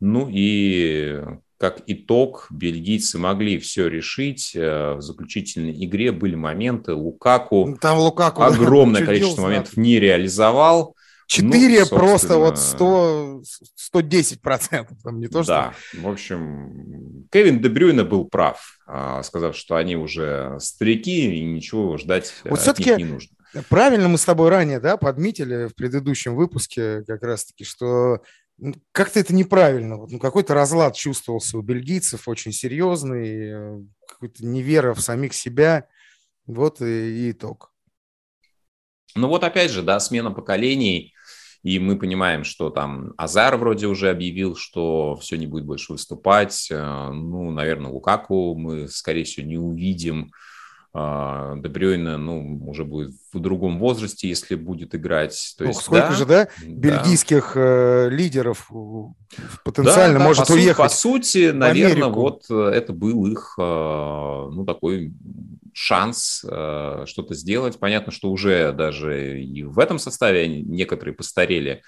ну 0.00 0.28
и 0.30 1.22
как 1.58 1.82
итог, 1.86 2.46
бельгийцы 2.50 3.18
могли 3.18 3.58
все 3.58 3.88
решить. 3.88 4.52
Э, 4.54 4.94
в 4.94 5.02
заключительной 5.02 5.84
игре 5.84 6.12
были 6.12 6.36
моменты. 6.36 6.92
Лукаку, 6.94 7.76
Там 7.80 7.98
Лукаку 7.98 8.42
огромное 8.44 9.04
количество 9.04 9.42
моментов 9.42 9.76
не 9.76 9.98
реализовал. 9.98 10.94
Четыре 11.26 11.80
ну, 11.80 11.88
просто 11.88 12.38
вот 12.38 12.58
100, 12.58 13.42
110 13.74 14.40
процентов, 14.40 14.96
там 15.04 15.20
не 15.20 15.28
то 15.28 15.42
что... 15.42 15.52
Да, 15.52 15.74
в 16.00 16.08
общем, 16.08 17.26
Кевин 17.30 17.60
Дебрюйна 17.60 18.04
был 18.04 18.24
прав, 18.24 18.78
а, 18.86 19.22
сказав, 19.22 19.54
что 19.54 19.76
они 19.76 19.94
уже 19.94 20.56
старики 20.58 21.36
и 21.36 21.44
ничего 21.44 21.98
ждать 21.98 22.32
вот 22.44 22.66
от 22.66 22.78
них 22.78 22.96
не 22.96 23.04
нужно. 23.04 23.36
Правильно 23.68 24.08
мы 24.08 24.16
с 24.16 24.24
тобой 24.24 24.48
ранее 24.48 24.80
да, 24.80 24.96
подметили 24.96 25.66
в 25.66 25.74
предыдущем 25.74 26.34
выпуске 26.34 27.02
как 27.06 27.22
раз-таки, 27.22 27.64
что 27.64 28.22
как-то 28.92 29.20
это 29.20 29.34
неправильно. 29.34 29.96
Вот, 29.96 30.10
ну, 30.10 30.18
какой-то 30.18 30.54
разлад 30.54 30.96
чувствовался 30.96 31.58
у 31.58 31.62
бельгийцев, 31.62 32.28
очень 32.28 32.52
серьезный, 32.52 33.50
э, 33.50 33.82
какой-то 34.06 34.44
невера 34.44 34.94
в 34.94 35.00
самих 35.00 35.34
себя. 35.34 35.86
Вот 36.46 36.80
и, 36.80 37.28
и 37.28 37.30
итог. 37.32 37.72
Ну 39.14 39.28
вот 39.28 39.44
опять 39.44 39.70
же, 39.70 39.82
да, 39.82 40.00
смена 40.00 40.30
поколений, 40.30 41.14
и 41.62 41.78
мы 41.78 41.98
понимаем, 41.98 42.44
что 42.44 42.70
там 42.70 43.14
Азар 43.16 43.56
вроде 43.56 43.86
уже 43.86 44.10
объявил, 44.10 44.56
что 44.56 45.16
все 45.16 45.36
не 45.36 45.46
будет 45.46 45.64
больше 45.64 45.92
выступать. 45.92 46.68
Э, 46.70 47.10
ну, 47.12 47.50
наверное, 47.50 47.90
Лукаку 47.90 48.54
мы, 48.54 48.88
скорее 48.88 49.24
всего, 49.24 49.46
не 49.46 49.58
увидим. 49.58 50.30
А, 50.94 51.54
Дебрёйна, 51.56 52.16
ну, 52.16 52.60
уже 52.66 52.84
будет 52.84 53.12
в 53.32 53.38
другом 53.38 53.78
возрасте, 53.78 54.26
если 54.26 54.54
будет 54.54 54.94
играть. 54.94 55.54
То 55.58 55.64
есть, 55.64 55.82
сколько 55.82 56.08
да, 56.08 56.14
же, 56.14 56.26
да, 56.26 56.48
бельгийских 56.64 57.52
э, 57.56 58.08
лидеров 58.10 58.70
потенциально 59.64 60.18
да, 60.18 60.24
может 60.24 60.46
по 60.46 60.52
уехать? 60.52 60.76
По 60.78 60.88
сути, 60.88 61.50
наверное, 61.50 62.08
вот 62.08 62.46
э, 62.48 62.70
это 62.74 62.94
был 62.94 63.26
их, 63.26 63.54
э, 63.58 63.62
ну, 63.62 64.64
такой 64.66 65.12
шанс 65.74 66.44
э, 66.48 67.04
что-то 67.06 67.34
сделать. 67.34 67.78
Понятно, 67.78 68.10
что 68.10 68.30
уже 68.30 68.72
даже 68.72 69.42
и 69.42 69.62
в 69.64 69.78
этом 69.78 69.98
составе 69.98 70.48
некоторые 70.48 71.14
постарели 71.14 71.82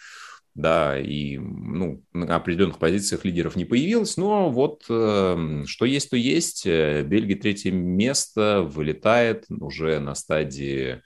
да, 0.54 0.99
и 0.99 1.38
ну, 1.38 2.02
на 2.12 2.37
определенных 2.37 2.78
позициях 2.78 3.25
лидеров 3.25 3.57
не 3.57 3.64
появилось, 3.64 4.16
но 4.16 4.50
вот 4.50 4.85
э, 4.88 5.64
что 5.66 5.85
есть, 5.85 6.11
то 6.11 6.16
есть. 6.16 6.66
Э, 6.66 7.02
Бельгия 7.02 7.37
третье 7.37 7.71
место 7.71 8.62
вылетает 8.62 9.45
уже 9.49 10.00
на 10.00 10.14
стадии 10.14 11.02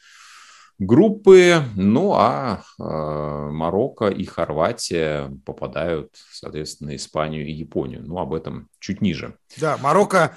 группы, 0.78 1.62
ну 1.76 2.14
а 2.14 2.62
э, 2.78 2.82
Марокко 2.82 4.08
и 4.08 4.24
Хорватия 4.24 5.30
попадают, 5.44 6.10
соответственно, 6.32 6.96
Испанию 6.96 7.46
и 7.46 7.52
Японию. 7.52 8.02
Ну, 8.04 8.18
об 8.18 8.34
этом 8.34 8.68
чуть 8.80 9.00
ниже. 9.00 9.36
Да, 9.56 9.76
Марокко 9.78 10.36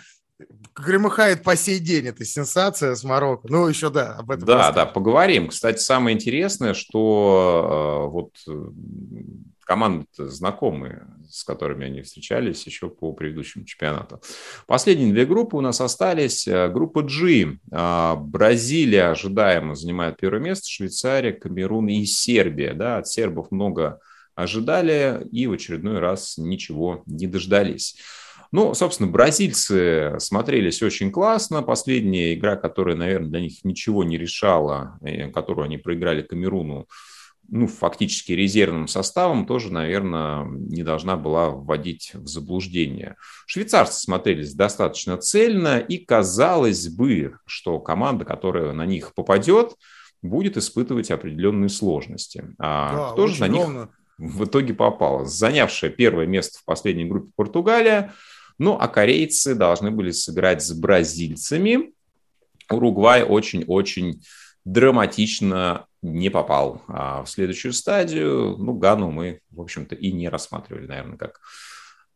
громыхает 0.75 1.44
по 1.44 1.56
сей 1.56 1.79
день. 1.79 2.08
Это 2.08 2.24
сенсация 2.24 2.96
с 2.96 3.03
Марокко. 3.03 3.48
Ну, 3.50 3.67
еще 3.67 3.89
да, 3.89 4.13
об 4.13 4.32
этом. 4.32 4.46
Да, 4.46 4.72
да, 4.72 4.86
поговорим. 4.86 5.50
Кстати, 5.50 5.79
самое 5.79 6.15
интересное, 6.15 6.74
что 6.74 8.08
э, 8.08 8.12
вот 8.12 8.32
э, 8.48 8.70
команды 9.65 10.06
знакомые, 10.17 11.08
с 11.29 11.44
которыми 11.44 11.88
они 11.88 12.01
встречались 12.01 12.65
еще 12.65 12.89
по 12.89 13.12
предыдущему 13.13 13.65
чемпионату. 13.65 14.22
Последние 14.67 15.12
две 15.12 15.25
группы 15.25 15.58
у 15.58 15.62
нас 15.62 15.82
остались. 15.82 16.48
Э, 16.48 16.70
группа 16.70 17.01
G. 17.01 17.58
Бразилия 17.70 19.10
ожидаемо 19.10 19.75
занимает 19.75 20.17
первое 20.17 20.39
место, 20.39 20.70
Швейцария, 20.70 21.34
Камерун 21.34 21.88
и 21.88 22.06
Сербия. 22.06 22.74
Да, 22.74 22.98
от 22.98 23.08
сербов 23.08 23.51
много 23.51 24.00
ожидали 24.36 25.27
и 25.32 25.48
в 25.48 25.53
очередной 25.53 25.98
раз 25.98 26.38
ничего 26.38 27.01
не 27.08 27.25
дождались. 27.25 27.98
Ну, 28.51 28.74
собственно, 28.74 29.10
бразильцы 29.10 30.16
смотрелись 30.20 30.82
очень 30.82 31.12
классно. 31.12 31.63
Последняя 31.63 32.34
игра, 32.34 32.56
которая, 32.56 32.96
наверное, 32.96 33.30
для 33.30 33.42
них 33.42 33.63
ничего 33.63 34.04
не 34.04 34.18
решала, 34.18 34.98
э, 35.01 35.30
которую 35.32 35.66
они 35.66 35.77
проиграли 35.77 36.22
Камеруну, 36.22 36.88
ну, 37.50 37.68
фактически 37.68 38.34
резервным 38.34 38.88
составом, 38.88 39.46
тоже, 39.46 39.72
наверное, 39.72 40.46
не 40.46 40.84
должна 40.84 41.16
была 41.16 41.50
вводить 41.50 42.12
в 42.13 42.27
заблуждение. 42.27 43.16
Швейцарцы 43.46 44.01
смотрелись 44.01 44.54
достаточно 44.54 45.18
цельно, 45.18 45.80
и 45.80 45.98
казалось 45.98 46.89
бы, 46.89 47.38
что 47.46 47.80
команда, 47.80 48.25
которая 48.25 48.74
на 48.74 48.86
них 48.86 49.13
попадет, 49.13 49.75
будет 50.22 50.58
испытывать 50.58 51.10
определенные 51.12 51.70
сложности. 51.70 52.44
А 52.60 52.96
да, 52.96 53.12
кто 53.13 53.27
же 53.27 53.39
на 53.39 53.48
них 53.48 53.63
ровно. 53.63 53.89
в 54.18 54.44
итоге 54.46 54.74
попал? 54.74 55.25
Занявшая 55.25 55.89
первое 55.89 56.25
место 56.25 56.60
в 56.60 56.66
последней 56.66 57.06
группе 57.06 57.32
Португалия– 57.36 58.13
ну, 58.58 58.78
а 58.80 58.88
корейцы 58.88 59.56
должны 59.56 59.92
были 59.92 60.12
сыграть 60.12 60.64
с 60.64 60.72
бразильцами. 60.72 61.94
Уругвай 62.70 63.24
очень-очень 63.24 64.24
драматично 64.66 65.86
не 66.02 66.30
попал 66.30 66.84
а 66.88 67.24
в 67.24 67.30
следующую 67.30 67.74
стадию. 67.74 68.56
Ну, 68.58 68.74
Гану 68.74 69.12
мы, 69.12 69.42
в 69.52 69.62
общем-то, 69.62 69.96
и 69.96 70.12
не 70.12 70.30
рассматривали, 70.30 70.88
наверное, 70.88 71.18
как 71.18 71.40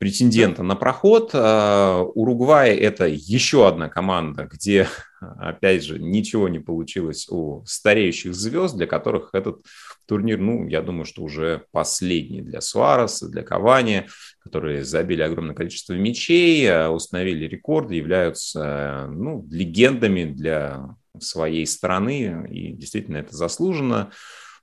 претендента 0.02 0.64
на 0.64 0.76
проход. 0.76 1.30
А, 1.36 2.02
Уругвай– 2.02 2.76
это 2.76 3.06
еще 3.06 3.68
одна 3.68 3.88
команда, 3.88 4.50
где, 4.52 4.88
опять 5.20 5.84
же, 5.84 6.00
ничего 6.00 6.50
не 6.50 6.58
получилось 6.58 7.30
у 7.30 7.64
стареющих 7.68 8.34
звезд, 8.34 8.76
для 8.76 8.88
которых 8.88 9.30
этот 9.34 9.62
турнир, 10.08 10.40
ну, 10.40 10.68
я 10.68 10.82
думаю, 10.82 11.06
что 11.06 11.22
уже 11.22 11.66
последний 11.70 12.42
для 12.42 12.62
Суареса, 12.62 13.30
для 13.30 13.44
Кавани, 13.44 14.08
которые 14.40 14.84
забили 14.84 15.22
огромное 15.22 15.54
количество 15.54 15.94
мячей, 15.94 16.66
а, 16.66 16.90
установили 16.90 17.46
рекорды, 17.46 17.94
являются, 17.94 19.06
ну, 19.08 19.48
легендами 19.52 20.24
для 20.24 20.96
своей 21.20 21.68
страны, 21.68 22.48
и 22.50 22.72
действительно 22.72 23.18
это 23.18 23.36
заслуженно. 23.36 24.10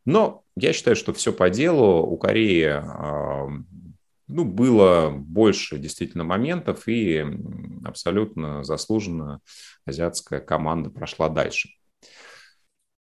Но 0.04 0.42
я 0.56 0.72
считаю, 0.72 0.96
что 0.96 1.12
все 1.12 1.32
по 1.32 1.48
делу. 1.48 2.02
У 2.02 2.16
Кореи 2.16 2.82
ну, 4.28 4.44
было 4.44 5.10
больше 5.10 5.78
действительно 5.78 6.24
моментов, 6.24 6.86
и 6.86 7.24
абсолютно 7.84 8.62
заслуженно 8.64 9.40
азиатская 9.84 10.40
команда 10.40 10.90
прошла 10.90 11.28
дальше. 11.28 11.70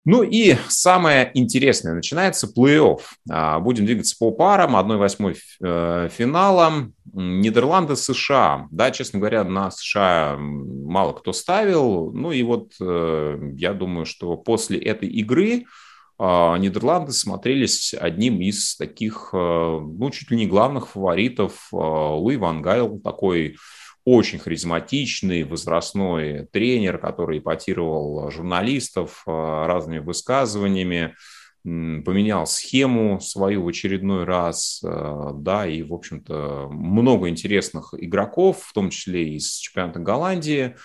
Ну 0.07 0.23
и 0.23 0.55
самое 0.69 1.33
интересное, 1.35 1.93
начинается 1.93 2.47
плей-офф. 2.47 3.01
А, 3.29 3.59
будем 3.59 3.87
двигаться 3.87 4.15
по 4.17 4.31
парам, 4.31 4.77
1-8 4.77 5.37
э, 5.61 6.09
финалом. 6.13 6.95
Нидерланды, 7.13 7.97
США. 7.97 8.69
Да, 8.71 8.93
честно 8.93 9.19
говоря, 9.19 9.43
на 9.43 9.73
США 9.73 10.37
мало 10.39 11.13
кто 11.13 11.33
ставил. 11.33 12.13
Ну 12.13 12.31
и 12.31 12.45
вот 12.45 12.75
э, 12.81 13.51
я 13.57 13.73
думаю, 13.73 14.07
что 14.07 14.37
после 14.37 14.79
этой 14.79 15.09
игры 15.09 15.65
Нидерланды 16.19 17.13
смотрелись 17.13 17.93
одним 17.93 18.41
из 18.41 18.77
таких, 18.77 19.31
э, 19.35 19.37
ну, 19.37 20.11
чуть 20.11 20.31
ли 20.31 20.39
не 20.39 20.47
главных 20.47 20.89
фаворитов. 20.89 21.69
А, 21.73 22.15
Луи 22.15 22.37
Ван 22.37 22.63
Гайл 22.63 22.99
такой 23.01 23.57
очень 24.07 24.39
харизматичный 24.39 25.43
возрастной 25.43 26.47
тренер, 26.53 26.99
который 26.99 27.39
ипотировал 27.39 28.31
журналистов 28.31 29.25
а, 29.27 29.67
разными 29.67 29.99
высказываниями. 29.99 31.15
поменял 31.65 32.47
схему 32.47 33.19
свою 33.21 33.65
в 33.65 33.69
очередной 33.69 34.25
раз, 34.25 34.81
э, 34.85 35.31
да, 35.35 35.67
и, 35.67 35.83
в 35.83 35.93
общем-то, 35.93 36.69
много 36.71 37.29
интересных 37.29 37.93
игроков, 37.93 38.63
в 38.63 38.73
том 38.73 38.91
числе 38.91 39.35
из 39.35 39.57
чемпионата 39.57 39.99
Голландии, 39.99 40.77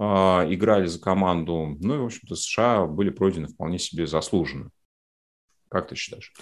э, 0.00 0.04
играли 0.04 0.86
за 0.86 0.98
команду, 0.98 1.76
ну 1.78 1.94
и, 1.94 1.98
в 1.98 2.06
общем-то, 2.06 2.34
США 2.36 2.86
были 2.86 3.10
пройдены 3.10 3.48
вполне 3.48 3.78
себе 3.78 4.06
заслуженно. 4.06 4.70
Как 5.70 5.88
ты 5.88 5.94
считаешь? 5.94 6.32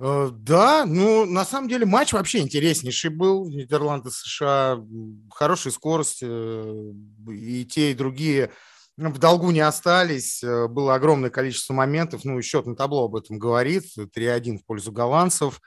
Э, 0.00 0.30
да, 0.32 0.84
ну, 0.86 1.26
на 1.26 1.44
самом 1.44 1.68
деле 1.68 1.86
матч 1.86 2.12
вообще 2.12 2.38
интереснейший 2.38 3.10
был. 3.10 3.48
Нидерланды, 3.48 4.10
США, 4.10 4.82
хорошая 5.30 5.72
скорость, 5.72 6.22
и 6.22 7.66
те, 7.70 7.92
и 7.92 7.94
другие 7.94 8.50
в 8.98 9.18
долгу 9.18 9.50
не 9.52 9.60
остались, 9.60 10.42
э, 10.42 10.66
было 10.66 10.94
огромное 10.94 11.30
количество 11.30 11.72
моментов, 11.72 12.24
ну 12.24 12.38
и 12.38 12.42
счет 12.42 12.66
на 12.66 12.74
табло 12.74 13.04
об 13.04 13.14
этом 13.14 13.38
говорит, 13.38 13.84
3-1 13.96 14.58
в 14.58 14.64
пользу 14.64 14.90
голландцев. 14.90 15.60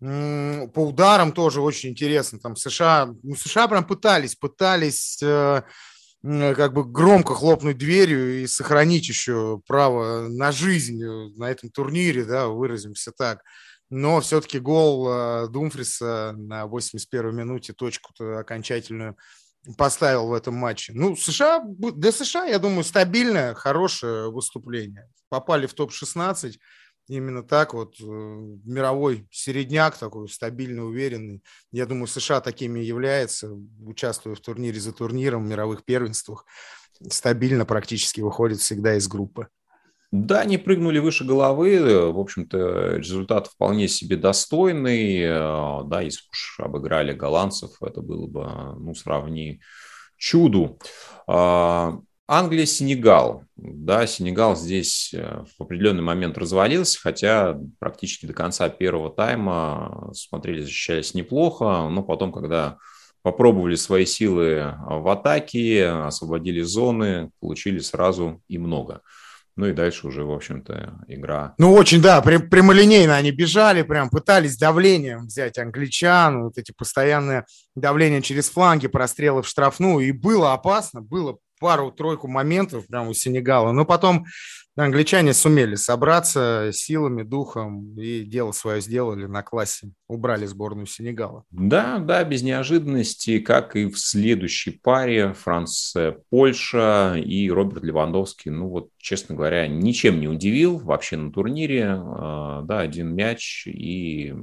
По 0.00 0.70
ударам 0.76 1.32
тоже 1.32 1.60
очень 1.60 1.90
интересно, 1.90 2.40
там 2.40 2.56
США, 2.56 3.14
ну, 3.22 3.36
США 3.36 3.68
прям 3.68 3.86
пытались, 3.86 4.34
пытались 4.34 5.22
э, 5.22 5.62
как 6.24 6.72
бы 6.72 6.84
громко 6.84 7.34
хлопнуть 7.34 7.76
дверью 7.78 8.42
и 8.42 8.46
сохранить 8.46 9.08
еще 9.08 9.60
право 9.66 10.28
на 10.28 10.52
жизнь 10.52 11.02
э, 11.02 11.28
на 11.36 11.50
этом 11.50 11.70
турнире, 11.70 12.24
да, 12.24 12.48
выразимся 12.48 13.12
так. 13.12 13.42
Но 13.90 14.20
все-таки 14.20 14.58
гол 14.58 15.48
Думфриса 15.50 16.32
на 16.36 16.64
81-й 16.64 17.32
минуте 17.32 17.74
точку 17.74 18.12
окончательную 18.18 19.16
поставил 19.76 20.28
в 20.28 20.32
этом 20.32 20.54
матче. 20.54 20.92
Ну, 20.94 21.16
США, 21.16 21.62
для 21.64 22.12
США, 22.12 22.44
я 22.44 22.58
думаю, 22.58 22.84
стабильное, 22.84 23.54
хорошее 23.54 24.30
выступление. 24.30 25.08
Попали 25.28 25.66
в 25.66 25.74
топ-16, 25.74 26.54
именно 27.08 27.42
так 27.42 27.74
вот, 27.74 27.96
э, 28.00 28.04
мировой 28.04 29.26
середняк 29.30 29.96
такой, 29.96 30.28
стабильный, 30.28 30.86
уверенный. 30.86 31.42
Я 31.72 31.86
думаю, 31.86 32.06
США 32.06 32.40
такими 32.40 32.80
является, 32.80 33.50
участвуя 33.84 34.34
в 34.34 34.40
турнире 34.40 34.80
за 34.80 34.92
турниром, 34.92 35.44
в 35.44 35.48
мировых 35.48 35.84
первенствах, 35.84 36.46
стабильно 37.08 37.64
практически 37.64 38.20
выходит 38.20 38.60
всегда 38.60 38.96
из 38.96 39.08
группы. 39.08 39.48
Да, 40.10 40.40
они 40.42 40.58
прыгнули 40.58 41.00
выше 41.00 41.24
головы, 41.24 42.12
в 42.12 42.18
общем-то, 42.20 42.96
результат 42.96 43.48
вполне 43.48 43.88
себе 43.88 44.16
достойный, 44.16 45.22
э, 45.22 45.84
да, 45.86 46.00
если 46.02 46.20
уж 46.30 46.60
обыграли 46.60 47.12
голландцев, 47.12 47.82
это 47.82 48.00
было 48.00 48.26
бы, 48.26 48.44
ну, 48.78 48.94
сравни 48.94 49.60
чуду. 50.16 50.78
Англия, 52.26 52.64
Сенегал. 52.64 53.44
Да, 53.56 54.06
Сенегал 54.06 54.56
здесь 54.56 55.12
э, 55.12 55.44
в 55.58 55.62
определенный 55.62 56.02
момент 56.02 56.38
развалился, 56.38 56.98
хотя 56.98 57.58
практически 57.78 58.24
до 58.24 58.32
конца 58.32 58.70
первого 58.70 59.10
тайма 59.10 60.10
смотрели, 60.14 60.62
защищались 60.62 61.12
неплохо, 61.12 61.88
но 61.90 62.02
потом, 62.02 62.32
когда 62.32 62.78
попробовали 63.20 63.74
свои 63.74 64.06
силы 64.06 64.74
в 64.86 65.08
атаке, 65.08 65.86
освободили 65.86 66.60
зоны, 66.62 67.30
получили 67.40 67.78
сразу 67.78 68.42
и 68.48 68.58
много. 68.58 69.02
Ну 69.56 69.66
и 69.66 69.72
дальше 69.72 70.08
уже, 70.08 70.24
в 70.24 70.32
общем-то, 70.32 71.04
игра. 71.06 71.54
Ну, 71.58 71.72
очень, 71.74 72.02
да, 72.02 72.20
прям, 72.22 72.50
прямолинейно 72.50 73.14
они 73.14 73.30
бежали, 73.30 73.82
прям 73.82 74.10
пытались 74.10 74.56
давлением 74.56 75.26
взять 75.26 75.58
англичан, 75.58 76.44
вот 76.44 76.58
эти 76.58 76.72
постоянные 76.72 77.44
давления 77.76 78.20
через 78.20 78.50
фланги, 78.50 78.88
прострелы 78.88 79.42
в 79.42 79.48
штрафную, 79.48 80.08
и 80.08 80.12
было 80.12 80.54
опасно, 80.54 81.00
было 81.02 81.38
пару-тройку 81.60 82.28
моментов 82.28 82.86
прямо 82.86 83.10
у 83.10 83.14
Сенегала, 83.14 83.72
но 83.72 83.84
потом 83.84 84.26
англичане 84.76 85.34
сумели 85.34 85.76
собраться 85.76 86.70
силами, 86.72 87.22
духом 87.22 87.98
и 87.98 88.24
дело 88.24 88.52
свое 88.52 88.80
сделали 88.80 89.26
на 89.26 89.42
классе. 89.42 89.90
Убрали 90.08 90.46
сборную 90.46 90.86
Сенегала. 90.86 91.44
Да, 91.50 91.98
да, 91.98 92.24
без 92.24 92.42
неожиданности, 92.42 93.38
как 93.38 93.76
и 93.76 93.86
в 93.86 93.98
следующей 93.98 94.72
паре 94.72 95.32
Франция, 95.32 96.18
Польша 96.30 97.16
и 97.16 97.50
Роберт 97.50 97.84
Левандовский. 97.84 98.50
Ну 98.50 98.68
вот, 98.68 98.88
честно 98.98 99.34
говоря, 99.34 99.68
ничем 99.68 100.20
не 100.20 100.28
удивил 100.28 100.78
вообще 100.78 101.16
на 101.16 101.32
турнире. 101.32 101.86
А, 101.96 102.62
да, 102.62 102.80
один 102.80 103.14
мяч 103.14 103.66
и 103.66 104.34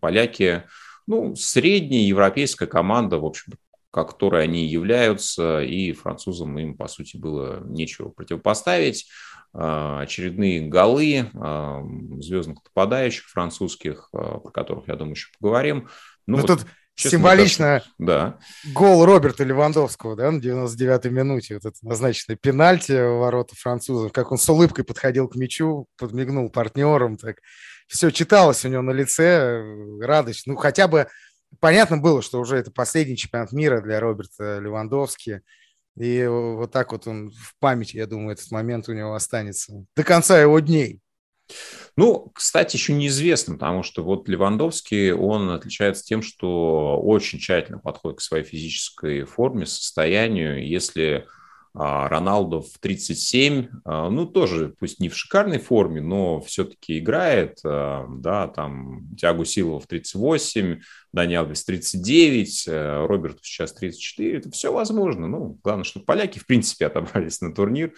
поляки 0.00 0.64
ну, 1.06 1.34
средняя 1.36 2.02
европейская 2.02 2.66
команда, 2.66 3.18
в 3.18 3.26
общем 3.26 3.52
которой 4.02 4.42
они 4.42 4.66
являются, 4.66 5.62
и 5.62 5.92
французам 5.92 6.58
им, 6.58 6.76
по 6.76 6.88
сути, 6.88 7.16
было 7.16 7.60
нечего 7.64 8.08
противопоставить. 8.08 9.06
А, 9.56 10.00
очередные 10.00 10.62
голы 10.62 11.30
а, 11.34 11.80
звездных 12.18 12.58
нападающих 12.64 13.24
французских, 13.28 14.08
а, 14.12 14.38
про 14.38 14.50
которых, 14.50 14.88
я 14.88 14.96
думаю, 14.96 15.14
еще 15.14 15.28
поговорим. 15.38 15.88
Ну, 16.26 16.38
ну 16.38 16.42
вот, 16.42 16.46
тут 16.48 16.66
честно, 16.96 17.18
символично 17.18 17.64
кажется, 17.66 17.92
да. 17.98 18.38
гол 18.72 19.04
Роберта 19.04 19.44
Левандовского 19.44 20.16
да, 20.16 20.32
на 20.32 20.38
99-й 20.38 21.10
минуте, 21.10 21.54
вот 21.54 21.66
это 21.66 21.76
назначенное 21.82 22.36
пенальти 22.36 22.92
ворота 22.92 23.54
французов, 23.54 24.10
как 24.10 24.32
он 24.32 24.38
с 24.38 24.48
улыбкой 24.48 24.84
подходил 24.84 25.28
к 25.28 25.36
мячу, 25.36 25.86
подмигнул 25.98 26.50
партнерам, 26.50 27.16
так 27.16 27.36
все 27.86 28.10
читалось 28.10 28.64
у 28.64 28.68
него 28.68 28.82
на 28.82 28.90
лице, 28.90 29.62
радость. 30.00 30.48
Ну, 30.48 30.56
хотя 30.56 30.88
бы 30.88 31.06
понятно 31.60 31.98
было, 31.98 32.22
что 32.22 32.40
уже 32.40 32.56
это 32.56 32.70
последний 32.70 33.16
чемпионат 33.16 33.52
мира 33.52 33.80
для 33.80 34.00
Роберта 34.00 34.58
Левандовски. 34.58 35.42
И 35.96 36.26
вот 36.26 36.72
так 36.72 36.92
вот 36.92 37.06
он 37.06 37.30
в 37.30 37.54
памяти, 37.60 37.96
я 37.98 38.06
думаю, 38.06 38.32
этот 38.32 38.50
момент 38.50 38.88
у 38.88 38.92
него 38.92 39.14
останется 39.14 39.84
до 39.94 40.02
конца 40.02 40.40
его 40.40 40.58
дней. 40.58 41.00
Ну, 41.96 42.32
кстати, 42.34 42.76
еще 42.76 42.92
неизвестно, 42.92 43.54
потому 43.54 43.82
что 43.82 44.02
вот 44.02 44.28
Левандовский, 44.28 45.12
он 45.12 45.50
отличается 45.50 46.02
тем, 46.02 46.22
что 46.22 46.98
очень 47.00 47.38
тщательно 47.38 47.78
подходит 47.78 48.18
к 48.18 48.22
своей 48.22 48.44
физической 48.44 49.24
форме, 49.24 49.66
состоянию. 49.66 50.66
Если 50.66 51.26
а, 51.76 52.08
Роналдо 52.08 52.60
в 52.62 52.78
37, 52.78 53.68
а, 53.84 54.08
ну, 54.08 54.26
тоже, 54.26 54.74
пусть 54.78 55.00
не 55.00 55.08
в 55.08 55.16
шикарной 55.16 55.58
форме, 55.58 56.00
но 56.00 56.40
все-таки 56.40 56.98
играет, 56.98 57.58
а, 57.64 58.06
да, 58.08 58.46
там, 58.46 59.08
Тиагу 59.16 59.44
Силова 59.44 59.80
в 59.80 59.86
38, 59.88 60.80
Дани 61.12 61.34
Алвес 61.34 61.64
39, 61.64 62.64
э, 62.68 63.06
Роберту 63.06 63.40
сейчас 63.42 63.72
34, 63.72 64.38
это 64.38 64.50
все 64.52 64.72
возможно, 64.72 65.26
ну, 65.26 65.58
главное, 65.64 65.84
чтобы 65.84 66.06
поляки, 66.06 66.38
в 66.38 66.46
принципе, 66.46 66.86
отобрались 66.86 67.40
на 67.40 67.52
турнир, 67.52 67.92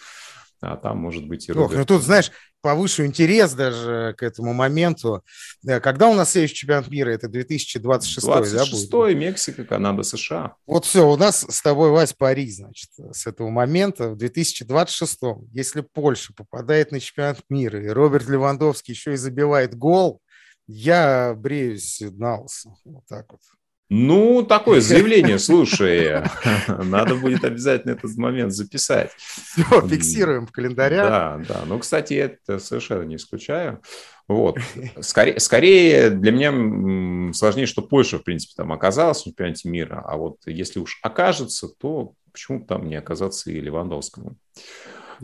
а 0.61 0.75
там, 0.77 0.97
может 0.97 1.27
быть, 1.27 1.47
и 1.47 1.51
Ох, 1.51 1.71
ну 1.73 1.85
тут, 1.85 2.03
знаешь, 2.03 2.31
повышу 2.61 3.05
интерес 3.05 3.53
даже 3.53 4.15
к 4.17 4.23
этому 4.23 4.53
моменту. 4.53 5.23
Э, 5.65 5.79
когда 5.79 6.07
у 6.07 6.13
нас 6.13 6.31
следующий 6.31 6.55
чемпионат 6.55 6.89
мира? 6.89 7.11
Это 7.11 7.27
2026, 7.29 8.25
26 8.25 8.89
да, 8.89 8.97
будет? 8.97 9.17
Мексика, 9.17 9.63
Канада, 9.63 10.03
США. 10.03 10.55
Вот 10.65 10.85
все, 10.85 11.07
у 11.07 11.15
нас 11.15 11.45
с 11.47 11.61
тобой, 11.61 11.91
Вась, 11.91 12.13
пари, 12.13 12.49
значит, 12.49 12.89
с 13.11 13.27
этого 13.27 13.49
момента. 13.49 14.09
В 14.09 14.17
2026, 14.17 15.19
если 15.53 15.81
Польша 15.81 16.33
попадает 16.33 16.91
на 16.91 16.99
чемпионат 16.99 17.39
мира, 17.49 17.83
и 17.83 17.87
Роберт 17.87 18.27
Левандовский 18.27 18.93
еще 18.93 19.13
и 19.13 19.17
забивает 19.17 19.75
гол, 19.75 20.21
я 20.67 21.33
бреюсь 21.35 22.01
на 22.01 22.41
лысо. 22.41 22.75
Вот 22.83 23.05
так 23.07 23.31
вот. 23.31 23.41
Ну, 23.89 24.43
такое 24.43 24.81
заявление, 24.81 25.39
слушай, 25.39 26.23
надо 26.67 27.15
будет 27.15 27.45
обязательно 27.45 27.91
этот 27.91 28.15
момент 28.17 28.53
записать. 28.53 29.11
Все, 29.17 29.87
фиксируем 29.87 30.45
в 30.45 30.51
календарях. 30.51 31.07
Да, 31.07 31.41
да. 31.47 31.63
Ну, 31.65 31.79
кстати, 31.79 32.13
это 32.15 32.59
совершенно 32.59 33.03
не 33.03 33.15
исключаю. 33.15 33.81
Вот. 34.27 34.57
Скорее, 34.99 35.39
скорее 35.39 36.09
для 36.09 36.31
меня 36.31 37.33
сложнее, 37.33 37.65
что 37.65 37.81
Польша, 37.81 38.19
в 38.19 38.23
принципе, 38.23 38.53
там 38.57 38.73
оказалась 38.73 39.21
в 39.21 39.23
чемпионате 39.23 39.69
мира, 39.69 40.03
а 40.05 40.17
вот 40.17 40.39
если 40.45 40.79
уж 40.79 40.99
окажется, 41.01 41.69
то 41.69 42.13
почему 42.33 42.65
там 42.65 42.87
не 42.87 42.95
оказаться 42.95 43.49
и 43.49 43.61
Левандовскому? 43.61 44.35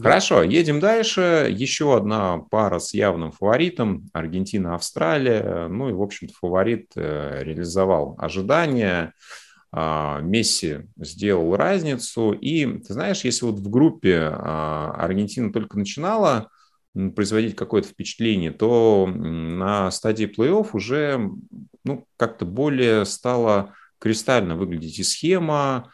Хорошо, 0.02 0.44
едем 0.44 0.80
дальше. 0.80 1.48
Еще 1.52 1.96
одна 1.96 2.40
пара 2.40 2.80
с 2.80 2.94
явным 2.94 3.32
фаворитом. 3.32 4.10
Аргентина-Австралия. 4.14 5.68
Ну 5.68 5.90
и, 5.90 5.94
в 5.94 6.02
общем-то, 6.02 6.34
фаворит 6.34 6.92
э, 6.96 7.44
реализовал 7.44 8.16
ожидания. 8.18 9.14
А, 9.76 10.22
Месси 10.22 10.82
сделал 10.98 11.56
разницу. 11.56 12.32
И, 12.32 12.66
ты 12.80 12.94
знаешь, 12.94 13.24
если 13.24 13.46
вот 13.46 13.56
в 13.56 13.70
группе 13.70 14.30
а, 14.32 14.96
Аргентина 14.98 15.52
только 15.52 15.78
начинала 15.78 16.50
производить 17.16 17.56
какое-то 17.56 17.88
впечатление, 17.88 18.52
то 18.52 19.08
на 19.08 19.90
стадии 19.90 20.26
плей-офф 20.26 20.70
уже 20.74 21.32
ну, 21.84 22.06
как-то 22.18 22.46
более 22.46 23.04
стала 23.06 23.74
кристально 23.98 24.56
выглядеть 24.56 25.00
и 25.00 25.04
схема, 25.04 25.92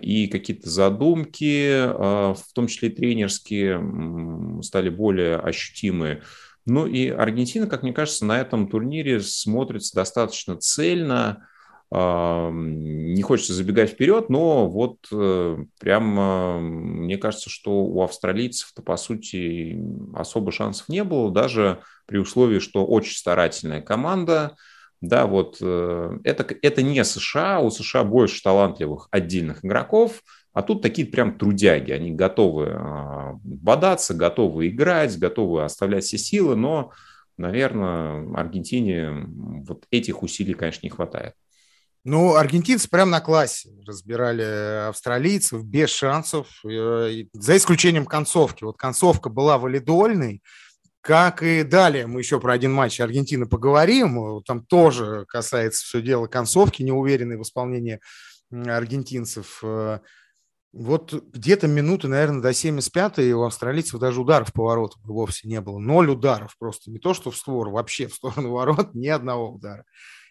и 0.00 0.28
какие-то 0.28 0.68
задумки, 0.70 1.68
а, 1.70 2.34
в 2.34 2.52
том 2.52 2.66
числе 2.66 2.88
и 2.90 2.94
тренерские, 2.94 4.62
стали 4.62 4.88
более 4.88 5.36
ощутимы. 5.36 6.22
Ну 6.66 6.86
и 6.86 7.08
Аргентина, 7.08 7.66
как 7.66 7.82
мне 7.82 7.92
кажется, 7.92 8.26
на 8.26 8.40
этом 8.40 8.68
турнире 8.68 9.20
смотрится 9.20 9.94
достаточно 9.94 10.56
цельно. 10.56 11.48
Не 11.90 13.22
хочется 13.22 13.54
забегать 13.54 13.88
вперед, 13.88 14.28
но 14.28 14.68
вот 14.68 14.98
э, 15.10 15.56
прям 15.80 17.02
мне 17.04 17.16
кажется, 17.16 17.48
что 17.48 17.70
у 17.70 18.02
австралийцев-то, 18.02 18.82
по 18.82 18.98
сути, 18.98 19.80
особо 20.14 20.52
шансов 20.52 20.90
не 20.90 21.02
было, 21.02 21.32
даже 21.32 21.80
при 22.04 22.18
условии, 22.18 22.58
что 22.58 22.84
очень 22.84 23.16
старательная 23.16 23.80
команда, 23.80 24.56
да, 25.00 25.26
вот 25.26 25.58
э, 25.60 26.18
это, 26.24 26.56
это 26.62 26.82
не 26.82 27.04
США, 27.04 27.60
у 27.60 27.70
США 27.70 28.04
больше 28.04 28.42
талантливых 28.42 29.08
отдельных 29.10 29.64
игроков, 29.64 30.22
а 30.52 30.62
тут 30.62 30.82
такие 30.82 31.06
прям 31.06 31.38
трудяги, 31.38 31.92
они 31.92 32.10
готовы 32.10 32.72
а, 32.72 33.34
бодаться, 33.44 34.12
готовы 34.14 34.68
играть, 34.68 35.16
готовы 35.16 35.62
оставлять 35.62 36.04
все 36.04 36.18
силы, 36.18 36.56
но, 36.56 36.90
наверное, 37.36 38.28
Аргентине 38.34 39.26
вот 39.68 39.84
этих 39.92 40.22
усилий, 40.24 40.54
конечно, 40.54 40.80
не 40.84 40.90
хватает. 40.90 41.34
Ну, 42.04 42.34
аргентинцы 42.34 42.88
прям 42.88 43.10
на 43.10 43.20
классе 43.20 43.70
разбирали 43.86 44.88
австралийцев 44.88 45.62
без 45.62 45.90
шансов, 45.90 46.48
э, 46.64 47.24
за 47.32 47.56
исключением 47.56 48.06
концовки. 48.06 48.64
Вот 48.64 48.76
концовка 48.78 49.28
была 49.28 49.58
валидольной, 49.58 50.42
как 51.08 51.42
и 51.42 51.62
далее, 51.62 52.06
мы 52.06 52.20
еще 52.20 52.38
про 52.38 52.52
один 52.52 52.70
матч 52.74 53.00
Аргентины 53.00 53.46
поговорим. 53.46 54.42
Там 54.42 54.62
тоже 54.62 55.24
касается 55.26 55.82
все 55.82 56.02
дело 56.02 56.26
концовки, 56.26 56.82
неуверенной 56.82 57.38
в 57.38 57.42
исполнении 57.44 57.98
аргентинцев. 58.50 59.60
Э, 59.62 60.00
вот 60.74 61.14
где-то 61.32 61.66
минуты, 61.66 62.08
наверное, 62.08 62.42
до 62.42 62.50
75-й 62.50 63.32
у 63.32 63.44
австралийцев 63.44 63.98
даже 63.98 64.20
ударов 64.20 64.52
по 64.52 64.64
воротам 64.64 65.00
вовсе 65.04 65.48
не 65.48 65.62
было. 65.62 65.78
Ноль 65.78 66.10
ударов 66.10 66.54
просто. 66.58 66.90
Не 66.90 66.98
то, 66.98 67.14
что 67.14 67.30
в 67.30 67.38
створ, 67.38 67.70
вообще 67.70 68.06
в 68.06 68.12
сторону 68.12 68.50
ворот 68.52 68.92
ни 68.92 69.08
одного 69.08 69.54
удара. 69.54 69.84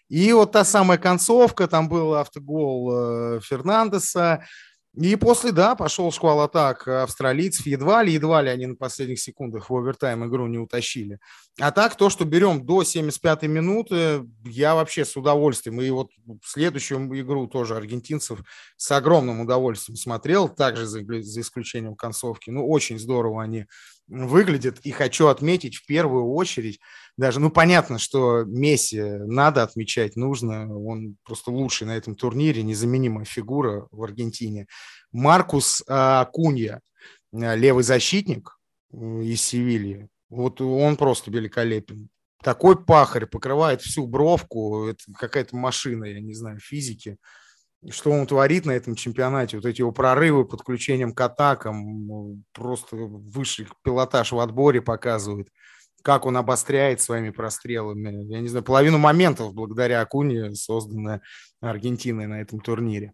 И 0.08 0.32
вот 0.32 0.52
та 0.52 0.62
самая 0.62 0.98
концовка, 0.98 1.66
там 1.66 1.88
был 1.88 2.14
автогол 2.14 2.92
э, 2.92 3.40
Фернандеса, 3.42 4.46
и 4.94 5.16
после, 5.16 5.52
да, 5.52 5.74
пошел 5.74 6.10
шквал 6.10 6.40
атак 6.40 6.88
австралийцев. 6.88 7.66
Едва 7.66 8.02
ли, 8.02 8.12
едва 8.14 8.42
ли 8.42 8.48
они 8.48 8.66
на 8.66 8.74
последних 8.74 9.20
секундах 9.20 9.70
в 9.70 9.76
овертайм 9.76 10.26
игру 10.26 10.46
не 10.46 10.58
утащили. 10.58 11.18
А 11.60 11.70
так, 11.72 11.94
то, 11.94 12.10
что 12.10 12.24
берем 12.24 12.64
до 12.64 12.82
75-й 12.82 13.48
минуты, 13.48 14.24
я 14.44 14.74
вообще 14.74 15.04
с 15.04 15.16
удовольствием. 15.16 15.80
И 15.80 15.90
вот 15.90 16.10
следующую 16.44 17.06
игру 17.20 17.46
тоже 17.46 17.76
аргентинцев 17.76 18.40
с 18.76 18.90
огромным 18.90 19.40
удовольствием 19.40 19.96
смотрел, 19.96 20.48
также 20.48 20.86
за, 20.86 21.00
за 21.22 21.40
исключением 21.40 21.94
концовки. 21.94 22.50
Ну, 22.50 22.66
очень 22.66 22.98
здорово 22.98 23.42
они 23.42 23.66
выглядят. 24.08 24.78
И 24.80 24.90
хочу 24.90 25.28
отметить 25.28 25.76
в 25.76 25.86
первую 25.86 26.32
очередь, 26.32 26.80
даже, 27.16 27.40
ну, 27.40 27.50
понятно, 27.50 27.98
что 27.98 28.44
Месси 28.44 29.00
надо 29.00 29.62
отмечать, 29.62 30.16
нужно, 30.16 30.76
он 30.76 31.16
просто 31.24 31.50
лучший 31.50 31.86
на 31.86 31.96
этом 31.96 32.14
турнире, 32.14 32.62
незаменимая 32.62 33.24
фигура 33.24 33.86
в 33.90 34.02
Аргентине. 34.02 34.66
Маркус 35.12 35.82
а, 35.88 36.24
Кунья, 36.26 36.80
а, 37.32 37.54
левый 37.54 37.84
защитник 37.84 38.58
из 38.92 39.42
Севильи, 39.42 40.08
вот 40.30 40.60
он 40.60 40.96
просто 40.96 41.30
великолепен. 41.30 42.08
Такой 42.42 42.82
пахарь 42.82 43.26
покрывает 43.26 43.82
всю 43.82 44.06
бровку, 44.06 44.86
это 44.86 45.02
какая-то 45.14 45.56
машина, 45.56 46.04
я 46.04 46.20
не 46.20 46.34
знаю, 46.34 46.60
физики. 46.60 47.16
Что 47.88 48.10
он 48.10 48.26
творит 48.26 48.66
на 48.66 48.72
этом 48.72 48.96
чемпионате, 48.96 49.56
вот 49.56 49.66
эти 49.66 49.80
его 49.80 49.92
прорывы 49.92 50.44
подключением 50.44 51.14
к 51.14 51.20
атакам, 51.20 52.42
просто 52.52 52.96
высший 52.96 53.68
пилотаж 53.84 54.32
в 54.32 54.38
отборе 54.40 54.82
показывает 54.82 55.48
как 56.02 56.26
он 56.26 56.36
обостряет 56.36 57.00
своими 57.00 57.30
прострелами. 57.30 58.32
Я 58.32 58.40
не 58.40 58.48
знаю, 58.48 58.64
половину 58.64 58.98
моментов 58.98 59.52
благодаря 59.52 60.00
Акуне 60.00 60.54
созданы 60.54 61.20
Аргентиной 61.60 62.26
на 62.26 62.40
этом 62.40 62.60
турнире. 62.60 63.12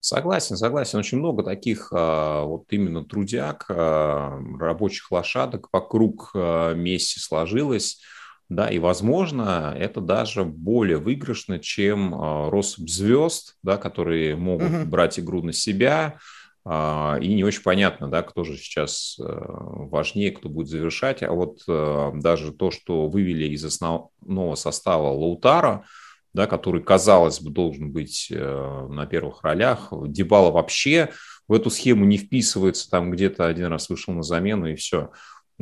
Согласен, 0.00 0.56
согласен. 0.56 0.98
Очень 0.98 1.18
много 1.18 1.44
таких 1.44 1.92
а, 1.92 2.42
вот 2.42 2.64
именно 2.70 3.04
трудяг, 3.04 3.66
а, 3.68 4.36
рабочих 4.58 5.12
лошадок 5.12 5.68
вокруг 5.72 6.32
а, 6.34 6.74
Месси 6.74 7.20
сложилось. 7.20 8.00
Да, 8.48 8.68
и, 8.68 8.78
возможно, 8.78 9.74
это 9.78 10.00
даже 10.00 10.44
более 10.44 10.98
выигрышно, 10.98 11.58
чем 11.58 12.50
россыпь 12.50 12.90
звезд, 12.90 13.56
да, 13.62 13.78
которые 13.78 14.36
могут 14.36 14.70
угу. 14.70 14.84
брать 14.86 15.18
игру 15.18 15.42
на 15.42 15.52
себя, 15.52 16.18
а, 16.64 17.18
и 17.20 17.34
не 17.34 17.44
очень 17.44 17.62
понятно, 17.62 18.08
да, 18.08 18.22
кто 18.22 18.44
же 18.44 18.56
сейчас 18.56 19.18
э, 19.18 19.24
важнее, 19.24 20.30
кто 20.30 20.48
будет 20.48 20.68
завершать. 20.68 21.22
А 21.22 21.32
вот 21.32 21.62
э, 21.66 22.10
даже 22.14 22.52
то, 22.52 22.70
что 22.70 23.08
вывели 23.08 23.48
из 23.48 23.64
основного 23.64 24.54
состава 24.54 25.08
Лаутара, 25.08 25.84
да, 26.32 26.46
который, 26.46 26.82
казалось 26.82 27.40
бы, 27.40 27.50
должен 27.50 27.90
быть 27.90 28.28
э, 28.30 28.86
на 28.88 29.06
первых 29.06 29.42
ролях, 29.42 29.88
Дебала 30.06 30.52
вообще 30.52 31.10
в 31.48 31.52
эту 31.52 31.68
схему 31.68 32.04
не 32.04 32.16
вписывается, 32.16 32.88
там 32.88 33.10
где-то 33.10 33.46
один 33.46 33.66
раз 33.66 33.90
вышел 33.90 34.14
на 34.14 34.22
замену 34.22 34.66
и 34.66 34.76
все. 34.76 35.10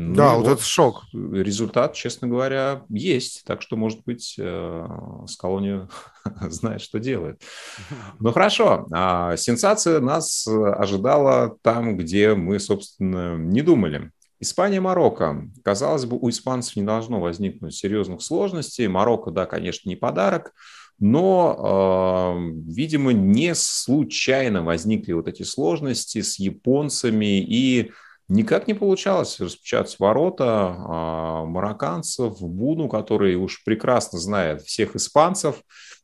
Ну, 0.02 0.14
да, 0.14 0.34
вот, 0.34 0.46
вот 0.46 0.52
это 0.52 0.62
шок. 0.62 1.04
Результат, 1.12 1.94
честно 1.94 2.26
говоря, 2.26 2.84
есть. 2.88 3.44
Так 3.44 3.60
что, 3.60 3.76
может 3.76 4.02
быть, 4.04 4.34
э, 4.38 4.86
Скалони 5.28 5.88
знает, 6.48 6.80
что 6.80 6.98
делает. 6.98 7.42
Ну 8.18 8.32
хорошо. 8.32 8.86
А 8.92 9.36
сенсация 9.36 10.00
нас 10.00 10.46
ожидала 10.46 11.56
там, 11.62 11.96
где 11.96 12.34
мы, 12.34 12.58
собственно, 12.58 13.36
не 13.36 13.62
думали. 13.62 14.10
Испания-Марокко. 14.40 15.48
Казалось 15.62 16.06
бы, 16.06 16.16
у 16.18 16.30
испанцев 16.30 16.76
не 16.76 16.82
должно 16.82 17.20
возникнуть 17.20 17.74
серьезных 17.74 18.22
сложностей. 18.22 18.88
Марокко, 18.88 19.30
да, 19.30 19.44
конечно, 19.44 19.88
не 19.88 19.96
подарок, 19.96 20.52
но, 20.98 22.36
э, 22.38 22.52
видимо, 22.70 23.12
не 23.12 23.54
случайно 23.54 24.62
возникли 24.62 25.12
вот 25.12 25.28
эти 25.28 25.42
сложности 25.42 26.22
с 26.22 26.38
японцами 26.38 27.40
и 27.40 27.92
Никак 28.30 28.68
не 28.68 28.74
получалось 28.74 29.40
распечатать 29.40 29.98
ворота 29.98 30.46
а, 30.46 31.44
марокканцев, 31.46 32.40
Буну, 32.40 32.88
который 32.88 33.34
уж 33.34 33.64
прекрасно 33.64 34.20
знает 34.20 34.62
всех 34.62 34.94
испанцев, 34.94 35.56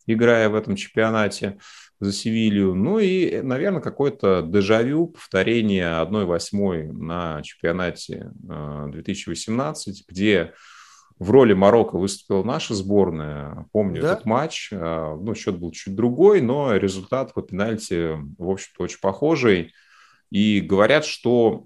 играя 0.09 0.49
в 0.49 0.57
этом 0.57 0.75
чемпионате 0.75 1.59
за 2.01 2.13
Севилью. 2.13 2.75
Ну 2.75 2.99
и, 2.99 3.41
наверное, 3.43 3.81
какое-то 3.81 4.43
дежавю, 4.43 5.07
повторение 5.07 6.03
1-8 6.03 6.93
на 6.95 7.43
чемпионате 7.45 8.33
2018, 8.35 10.01
а, 10.01 10.13
где 10.13 10.53
в 11.21 11.31
роли 11.31 11.53
Марокко 11.55 11.97
выступила 11.97 12.43
наша 12.43 12.75
сборная. 12.75 13.69
Помню 13.71 14.03
да? 14.03 14.15
этот 14.15 14.25
матч. 14.25 14.71
А, 14.73 15.15
ну, 15.15 15.33
счет 15.37 15.61
был 15.61 15.71
чуть 15.71 15.95
другой, 15.95 16.41
но 16.41 16.75
результат 16.75 17.35
по 17.35 17.43
пенальти, 17.43 18.17
в 18.37 18.51
общем-то, 18.51 18.83
очень 18.83 18.99
похожий. 19.01 19.73
И 20.31 20.61
говорят, 20.61 21.05
что, 21.05 21.63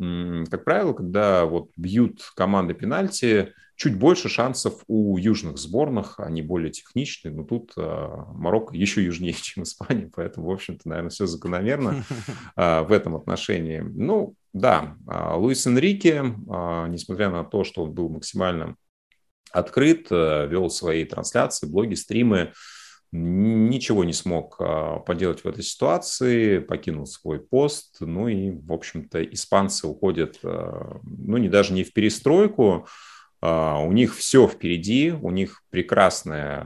как 0.51 0.65
правило, 0.65 0.93
когда 0.93 1.47
вот 1.47 1.71
бьют 1.77 2.21
команды 2.35 2.75
пенальти, 2.75 3.53
чуть 3.81 3.97
больше 3.97 4.29
шансов 4.29 4.85
у 4.89 5.17
южных 5.17 5.57
сборных, 5.57 6.21
они 6.21 6.43
более 6.43 6.71
техничные, 6.71 7.33
но 7.33 7.45
тут 7.45 7.73
а, 7.79 8.27
Марокко 8.35 8.77
еще 8.77 9.03
южнее, 9.03 9.33
чем 9.41 9.63
Испания, 9.63 10.11
поэтому, 10.15 10.49
в 10.49 10.51
общем-то, 10.51 10.87
наверное, 10.87 11.09
все 11.09 11.25
закономерно 11.25 12.05
а, 12.57 12.83
в 12.83 12.93
этом 12.93 13.17
отношении. 13.17 13.79
Ну, 13.79 14.35
да, 14.53 14.99
а, 15.07 15.35
Луис 15.37 15.67
Энрике, 15.67 16.21
несмотря 16.21 17.31
на 17.31 17.43
то, 17.43 17.65
что 17.65 17.85
он 17.85 17.93
был 17.93 18.11
максимально 18.11 18.77
открыт, 19.51 20.11
вел 20.11 20.69
свои 20.69 21.07
трансляции, 21.07 21.67
блоги, 21.67 21.95
стримы, 21.95 22.53
ничего 23.13 24.05
не 24.05 24.13
смог 24.13 24.57
а, 24.59 25.01
поделать 25.01 25.43
в 25.43 25.49
этой 25.49 25.65
ситуации, 25.65 26.59
покинул 26.59 27.07
свой 27.07 27.41
пост, 27.41 27.97
ну 28.01 28.29
и, 28.29 28.51
в 28.51 28.73
общем-то, 28.73 29.23
испанцы 29.25 29.87
уходят, 29.87 30.39
а, 30.45 31.01
ну, 31.03 31.37
не 31.39 31.49
даже 31.49 31.73
не 31.73 31.83
в 31.83 31.93
перестройку, 31.93 32.87
а, 33.41 33.81
у 33.81 33.91
них 33.91 34.15
все 34.15 34.47
впереди, 34.47 35.11
у 35.11 35.31
них 35.31 35.63
прекрасная 35.71 36.63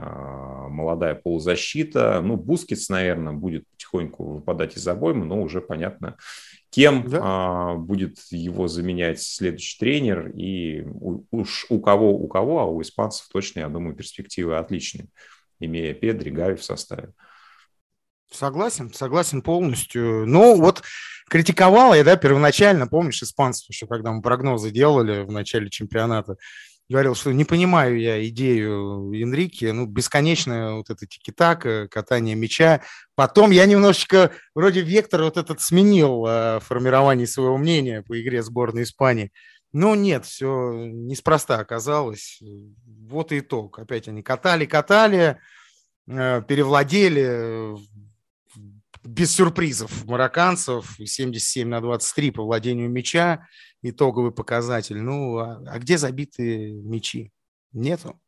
молодая 0.68 1.14
полузащита, 1.14 2.20
ну, 2.22 2.36
Бускетс, 2.36 2.90
наверное, 2.90 3.32
будет 3.32 3.66
потихоньку 3.70 4.24
выпадать 4.34 4.76
из 4.76 4.86
обоймы, 4.86 5.24
но 5.24 5.40
уже 5.40 5.62
понятно, 5.62 6.16
кем 6.68 7.08
да? 7.08 7.74
будет 7.74 8.18
его 8.30 8.68
заменять 8.68 9.22
следующий 9.22 9.78
тренер, 9.78 10.30
и 10.34 10.84
уж 11.30 11.66
у 11.70 11.80
кого, 11.80 12.12
у 12.12 12.26
кого, 12.26 12.58
а 12.58 12.64
у 12.64 12.82
испанцев 12.82 13.28
точно, 13.32 13.60
я 13.60 13.68
думаю, 13.68 13.94
перспективы 13.94 14.56
отличные 14.56 15.08
имея 15.60 15.94
Педри, 15.94 16.30
Гави 16.30 16.56
в 16.56 16.64
составе. 16.64 17.12
Согласен, 18.30 18.92
согласен 18.92 19.42
полностью. 19.42 20.26
Ну, 20.26 20.60
вот 20.60 20.82
критиковал 21.28 21.94
я, 21.94 22.02
да, 22.02 22.16
первоначально, 22.16 22.86
помнишь, 22.86 23.22
испанцев 23.22 23.68
еще, 23.68 23.86
когда 23.86 24.12
мы 24.12 24.22
прогнозы 24.22 24.70
делали 24.70 25.22
в 25.22 25.30
начале 25.30 25.70
чемпионата, 25.70 26.36
говорил, 26.88 27.14
что 27.14 27.32
не 27.32 27.44
понимаю 27.44 27.98
я 27.98 28.26
идею 28.28 29.12
Энрике, 29.12 29.72
ну, 29.72 29.86
бесконечная 29.86 30.72
вот 30.74 30.90
эта 30.90 31.06
тики-така, 31.06 31.88
катание 31.88 32.34
мяча. 32.34 32.82
Потом 33.14 33.52
я 33.52 33.66
немножечко, 33.66 34.32
вроде 34.54 34.82
вектор 34.82 35.22
вот 35.22 35.36
этот 35.36 35.60
сменил 35.60 36.26
э, 36.26 36.60
формирование 36.60 37.26
своего 37.26 37.56
мнения 37.56 38.02
по 38.02 38.20
игре 38.20 38.42
сборной 38.42 38.82
Испании. 38.82 39.32
Но 39.74 39.96
нет, 39.96 40.24
все 40.24 40.72
неспроста 40.72 41.58
оказалось. 41.58 42.40
Вот 42.86 43.32
и 43.32 43.40
итог. 43.40 43.80
Опять 43.80 44.06
они 44.06 44.22
катали, 44.22 44.66
катали. 44.66 45.40
э, 46.06 46.42
перевладели 46.46 47.76
без 49.02 49.32
сюрпризов 49.32 50.04
марокканцев, 50.04 50.96
77 51.04 51.68
на 51.68 51.80
23 51.80 52.30
по 52.30 52.44
владению 52.44 52.88
мяча, 52.88 53.48
итоговый 53.82 54.30
показатель. 54.30 55.02
Ну, 55.02 55.38
а, 55.38 55.60
а 55.66 55.78
где 55.80 55.98
забитые 55.98 56.72
мячи? 56.72 57.32
Нету. 57.72 58.20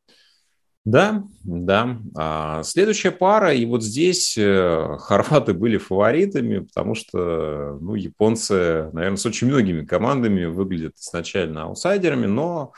Да, 0.86 1.24
да. 1.42 1.98
А 2.16 2.62
следующая 2.62 3.10
пара, 3.10 3.52
и 3.52 3.66
вот 3.66 3.82
здесь 3.82 4.38
э, 4.38 4.96
хорваты 5.00 5.52
были 5.52 5.78
фаворитами, 5.78 6.60
потому 6.60 6.94
что, 6.94 7.76
ну, 7.80 7.96
японцы, 7.96 8.88
наверное, 8.92 9.16
с 9.16 9.26
очень 9.26 9.48
многими 9.48 9.84
командами 9.84 10.44
выглядят 10.44 10.94
изначально 10.94 11.64
аутсайдерами, 11.64 12.26
но 12.26 12.72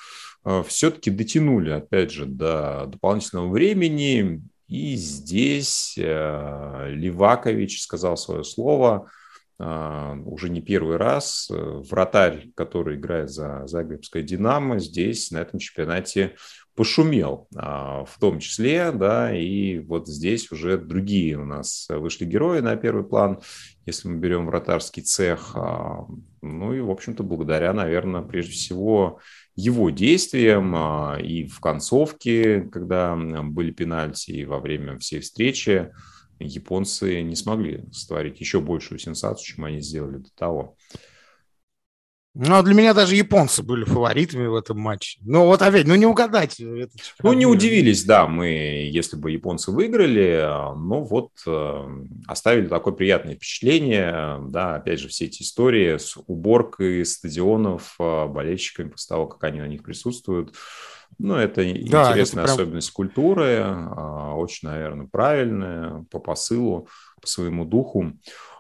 э, 0.47 0.63
все-таки 0.67 1.11
дотянули, 1.11 1.69
опять 1.69 2.11
же, 2.11 2.25
до 2.25 2.87
дополнительного 2.87 3.51
времени, 3.51 4.41
и 4.69 4.97
здесь 4.97 5.95
э, 5.99 6.89
Ливакович 6.91 7.83
сказал 7.83 8.17
свое 8.17 8.43
слово, 8.43 9.11
уже 9.61 10.51
не 10.51 10.61
первый 10.61 10.99
раз. 10.99 11.49
Вратарь, 11.51 12.51
который 12.55 12.95
играет 12.95 13.29
за 13.29 13.67
Загребское 13.67 14.23
«Динамо», 14.23 14.79
здесь 14.79 15.33
на 15.33 15.39
этом 15.39 15.59
чемпионате 15.59 16.37
пошумел 16.79 17.49
а, 17.57 18.05
в 18.05 18.21
том 18.21 18.39
числе, 18.39 18.93
да, 18.93 19.37
и 19.37 19.81
вот 19.81 20.07
здесь 20.07 20.53
уже 20.53 20.79
другие 20.79 21.37
у 21.37 21.45
нас 21.45 21.89
вышли 21.91 22.25
герои 22.25 22.61
на 22.61 22.77
первый 22.77 23.03
план, 23.03 23.41
если 23.85 24.07
мы 24.07 24.19
берем 24.19 24.47
вратарский 24.47 25.03
цех, 25.03 25.57
а, 25.57 26.07
ну 26.41 26.73
и, 26.73 26.81
в 26.81 26.89
общем-то, 26.89 27.25
благодаря, 27.25 27.73
наверное, 27.73 28.23
прежде 28.23 28.53
всего 28.53 29.19
его 29.57 29.91
действиям 29.91 30.73
а, 30.77 31.19
и 31.21 31.49
в 31.49 31.59
концовке, 31.59 32.61
когда 32.61 33.17
были 33.17 33.73
пенальти, 33.73 34.31
и 34.31 34.45
во 34.45 34.61
время 34.61 35.01
всей 35.01 35.19
встречи, 35.19 35.91
японцы 36.39 37.23
не 37.23 37.35
смогли 37.35 37.87
створить 37.91 38.39
еще 38.39 38.61
большую 38.61 39.01
сенсацию, 39.01 39.45
чем 39.45 39.65
они 39.65 39.81
сделали 39.81 40.19
до 40.19 40.31
того. 40.37 40.77
Ну, 42.41 42.55
а 42.55 42.63
для 42.63 42.73
меня 42.73 42.95
даже 42.95 43.17
японцы 43.17 43.65
были 43.65 43.83
фаворитами 43.83 44.47
в 44.47 44.55
этом 44.55 44.79
матче. 44.79 45.19
Ну, 45.23 45.47
вот 45.47 45.61
опять, 45.61 45.89
ну 45.89 45.97
не 45.97 46.07
угадать. 46.07 46.61
Это 46.61 46.93
ну, 47.25 47.33
не 47.33 47.47
удивились, 47.47 48.05
да, 48.05 48.29
мы, 48.29 48.47
если 48.93 49.17
бы 49.17 49.33
японцы 49.33 49.73
выиграли, 49.73 50.49
но 50.77 51.03
вот 51.03 51.33
э, 51.49 52.05
оставили 52.29 52.69
такое 52.69 52.95
приятное 52.95 53.35
впечатление, 53.35 54.39
да, 54.51 54.77
опять 54.77 55.01
же, 55.01 55.09
все 55.09 55.25
эти 55.25 55.43
истории 55.43 55.97
с 55.97 56.17
уборкой 56.29 57.05
стадионов 57.05 57.97
э, 57.99 58.27
болельщиками 58.29 58.91
после 58.91 59.09
того, 59.09 59.27
как 59.27 59.43
они 59.43 59.59
на 59.59 59.67
них 59.67 59.83
присутствуют. 59.83 60.55
Ну, 61.19 61.35
это 61.35 61.63
да, 61.63 61.69
интересная 61.69 62.23
это 62.23 62.33
прям... 62.35 62.45
особенность 62.45 62.93
культуры, 62.93 63.65
э, 63.65 64.33
очень, 64.37 64.69
наверное, 64.69 65.09
правильная 65.09 66.05
по 66.09 66.21
посылу, 66.21 66.87
по 67.21 67.27
своему 67.27 67.65
духу. 67.65 68.13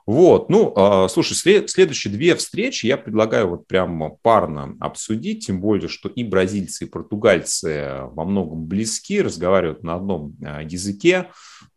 Вот, 0.08 0.48
ну, 0.48 0.72
а, 0.74 1.06
слушай, 1.08 1.34
след, 1.34 1.68
следующие 1.68 2.10
две 2.10 2.34
встречи 2.34 2.86
я 2.86 2.96
предлагаю 2.96 3.50
вот 3.50 3.66
прямо 3.66 4.08
парно 4.08 4.74
обсудить, 4.80 5.44
тем 5.44 5.60
более, 5.60 5.88
что 5.88 6.08
и 6.08 6.24
бразильцы, 6.24 6.86
и 6.86 6.88
португальцы 6.88 8.04
во 8.12 8.24
многом 8.24 8.64
близки, 8.64 9.20
разговаривают 9.20 9.82
на 9.82 9.96
одном 9.96 10.34
а, 10.42 10.62
языке, 10.62 11.28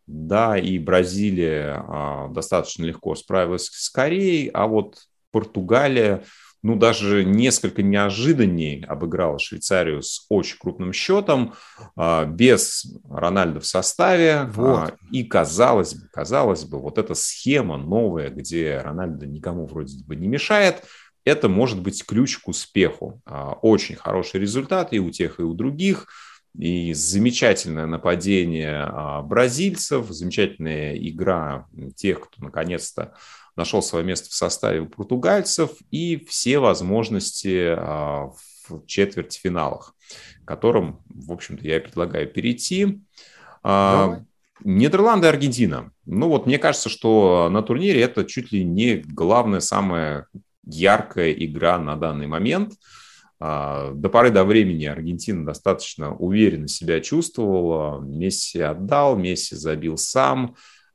да, 0.06 0.56
и 0.56 0.78
Бразилия 0.78 1.84
а, 1.86 2.28
достаточно 2.28 2.84
легко 2.84 3.14
справилась 3.16 3.66
с 3.66 3.90
Кореей, 3.90 4.48
а 4.54 4.66
вот 4.66 4.96
Португалия 5.30 6.24
ну, 6.62 6.76
даже 6.76 7.24
несколько 7.24 7.82
неожиданней 7.82 8.84
обыграла 8.84 9.38
Швейцарию 9.38 10.00
с 10.00 10.26
очень 10.28 10.58
крупным 10.58 10.92
счетом, 10.92 11.54
а, 11.96 12.24
без 12.24 12.86
Рональда 13.08 13.60
в 13.60 13.66
составе. 13.66 14.32
А, 14.34 14.50
вот. 14.54 14.94
И 15.10 15.24
казалось 15.24 15.94
бы, 15.94 16.06
казалось 16.12 16.64
бы, 16.64 16.78
вот 16.78 16.98
эта 16.98 17.14
схема 17.14 17.76
новая, 17.78 18.30
где 18.30 18.80
Рональдо 18.82 19.26
никому 19.26 19.66
вроде 19.66 20.04
бы 20.04 20.14
не 20.14 20.28
мешает, 20.28 20.84
это 21.24 21.48
может 21.48 21.80
быть 21.80 22.04
ключ 22.04 22.38
к 22.38 22.48
успеху. 22.48 23.20
А, 23.26 23.54
очень 23.62 23.96
хороший 23.96 24.40
результат 24.40 24.92
и 24.92 25.00
у 25.00 25.10
тех, 25.10 25.40
и 25.40 25.42
у 25.42 25.54
других. 25.54 26.06
И 26.56 26.92
замечательное 26.92 27.86
нападение 27.86 28.86
бразильцев, 29.24 30.10
замечательная 30.10 30.94
игра 30.98 31.66
тех, 31.96 32.20
кто 32.20 32.44
наконец-то 32.44 33.14
нашел 33.56 33.82
свое 33.82 34.04
место 34.04 34.30
в 34.30 34.34
составе 34.34 34.80
у 34.80 34.86
португальцев 34.86 35.70
и 35.90 36.24
все 36.28 36.58
возможности 36.58 37.74
а, 37.76 38.30
в 38.68 38.86
четвертьфиналах, 38.86 39.94
которым, 40.44 41.02
в 41.08 41.32
общем-то, 41.32 41.66
я 41.66 41.76
и 41.76 41.80
предлагаю 41.80 42.28
перейти. 42.28 43.02
А, 43.62 44.06
Давай. 44.06 44.24
Нидерланды 44.64 45.26
и 45.26 45.30
Аргентина. 45.30 45.92
Ну 46.06 46.28
вот 46.28 46.46
мне 46.46 46.58
кажется, 46.58 46.88
что 46.88 47.48
на 47.50 47.62
турнире 47.62 48.00
это 48.00 48.24
чуть 48.24 48.52
ли 48.52 48.64
не 48.64 48.96
главная, 48.96 49.60
самая 49.60 50.28
яркая 50.64 51.32
игра 51.32 51.78
на 51.78 51.96
данный 51.96 52.26
момент. 52.26 52.74
А, 53.40 53.92
до 53.92 54.08
поры 54.08 54.30
до 54.30 54.44
времени 54.44 54.84
Аргентина 54.84 55.44
достаточно 55.44 56.14
уверенно 56.14 56.68
себя 56.68 57.00
чувствовала. 57.00 58.00
Месси 58.00 58.60
отдал, 58.60 59.16
Месси 59.16 59.56
забил 59.56 59.96
сам. 59.96 60.54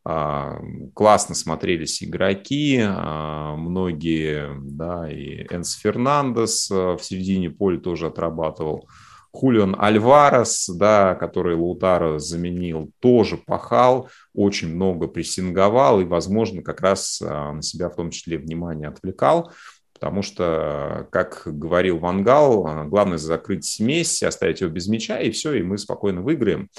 А, 0.09 0.61
классно 0.93 1.35
смотрелись 1.35 2.01
игроки, 2.01 2.79
а, 2.81 3.57
многие, 3.57 4.57
да, 4.57 5.11
и 5.11 5.45
Энс 5.53 5.73
Фернандес 5.73 6.71
а, 6.71 6.95
в 6.95 7.03
середине 7.03 7.49
поля 7.49 7.77
тоже 7.77 8.07
отрабатывал. 8.07 8.87
Хулиан 9.33 9.75
Альварес, 9.77 10.69
да, 10.73 11.13
который 11.15 11.57
Лаутаро 11.57 12.19
заменил, 12.19 12.89
тоже 13.01 13.35
пахал, 13.35 14.09
очень 14.33 14.73
много 14.73 15.07
прессинговал 15.07 15.99
и, 15.99 16.05
возможно, 16.05 16.63
как 16.63 16.79
раз 16.79 17.19
на 17.19 17.61
себя 17.61 17.89
в 17.89 17.95
том 17.97 18.09
числе 18.09 18.37
внимание 18.37 18.87
отвлекал, 18.87 19.51
потому 19.93 20.21
что, 20.21 21.07
как 21.11 21.41
говорил 21.45 21.99
Вангал, 21.99 22.87
главное 22.87 23.17
закрыть 23.17 23.79
Месси, 23.79 24.25
оставить 24.25 24.61
его 24.61 24.71
без 24.71 24.87
мяча, 24.87 25.19
и 25.19 25.31
все, 25.31 25.53
и 25.53 25.61
мы 25.61 25.77
спокойно 25.77 26.21
выиграем. 26.21 26.69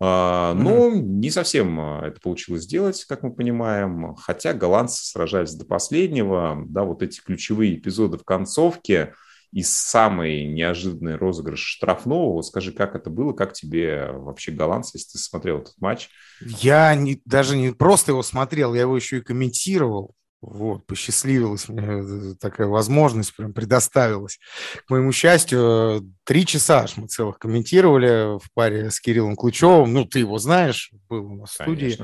А, 0.00 0.54
но 0.54 0.90
mm-hmm. 0.90 1.00
не 1.02 1.30
совсем 1.30 1.78
а, 1.80 2.06
это 2.06 2.20
получилось 2.20 2.62
сделать, 2.62 3.04
как 3.04 3.22
мы 3.22 3.32
понимаем, 3.32 4.14
хотя 4.16 4.52
голландцы 4.52 5.04
сражались 5.04 5.54
до 5.54 5.64
последнего, 5.64 6.62
да, 6.66 6.84
вот 6.84 7.02
эти 7.02 7.20
ключевые 7.20 7.76
эпизоды 7.76 8.18
в 8.18 8.24
концовке 8.24 9.14
и 9.52 9.62
самый 9.62 10.46
неожиданный 10.46 11.14
розыгрыш 11.14 11.60
штрафного, 11.60 12.42
скажи, 12.42 12.72
как 12.72 12.96
это 12.96 13.08
было, 13.08 13.32
как 13.32 13.52
тебе 13.52 14.10
вообще 14.10 14.50
голландцы, 14.50 14.96
если 14.96 15.12
ты 15.12 15.18
смотрел 15.18 15.58
этот 15.58 15.74
матч? 15.80 16.08
Я 16.40 16.92
не, 16.96 17.22
даже 17.24 17.56
не 17.56 17.70
просто 17.70 18.10
его 18.10 18.24
смотрел, 18.24 18.74
я 18.74 18.80
его 18.80 18.96
еще 18.96 19.18
и 19.18 19.22
комментировал. 19.22 20.16
Вот, 20.46 20.86
посчастливилась 20.86 21.68
мне 21.68 21.82
э, 21.82 22.34
такая 22.38 22.66
возможность, 22.66 23.34
прям 23.34 23.52
предоставилась. 23.52 24.38
К 24.86 24.90
моему 24.90 25.10
счастью, 25.12 26.12
три 26.24 26.44
часа 26.44 26.80
аж 26.80 26.96
мы 26.96 27.08
целых 27.08 27.38
комментировали 27.38 28.38
в 28.38 28.52
паре 28.52 28.90
с 28.90 29.00
Кириллом 29.00 29.36
Ключевым. 29.36 29.92
Ну, 29.92 30.04
ты 30.04 30.18
его 30.20 30.38
знаешь, 30.38 30.90
был 31.08 31.32
у 31.32 31.36
нас 31.36 31.50
в 31.50 31.54
студии. 31.54 31.98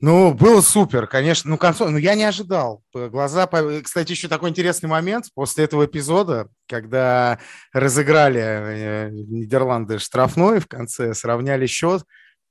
Ну, 0.00 0.34
было 0.34 0.60
супер, 0.60 1.06
конечно. 1.06 1.48
Ну, 1.48 1.56
концов, 1.56 1.88
ну, 1.88 1.96
я 1.96 2.14
не 2.14 2.24
ожидал. 2.24 2.82
Глаза, 2.92 3.46
кстати, 3.82 4.10
еще 4.10 4.28
такой 4.28 4.50
интересный 4.50 4.88
момент 4.88 5.30
после 5.34 5.64
этого 5.64 5.86
эпизода, 5.86 6.48
когда 6.68 7.38
разыграли 7.72 8.40
э, 8.42 9.10
Нидерланды 9.10 9.98
штрафной 9.98 10.60
в 10.60 10.66
конце, 10.66 11.14
сравняли 11.14 11.66
счет. 11.66 12.02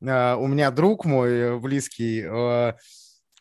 Э, 0.01 0.33
у 0.35 0.47
меня 0.47 0.71
друг 0.71 1.05
мой 1.05 1.59
близкий 1.59 2.23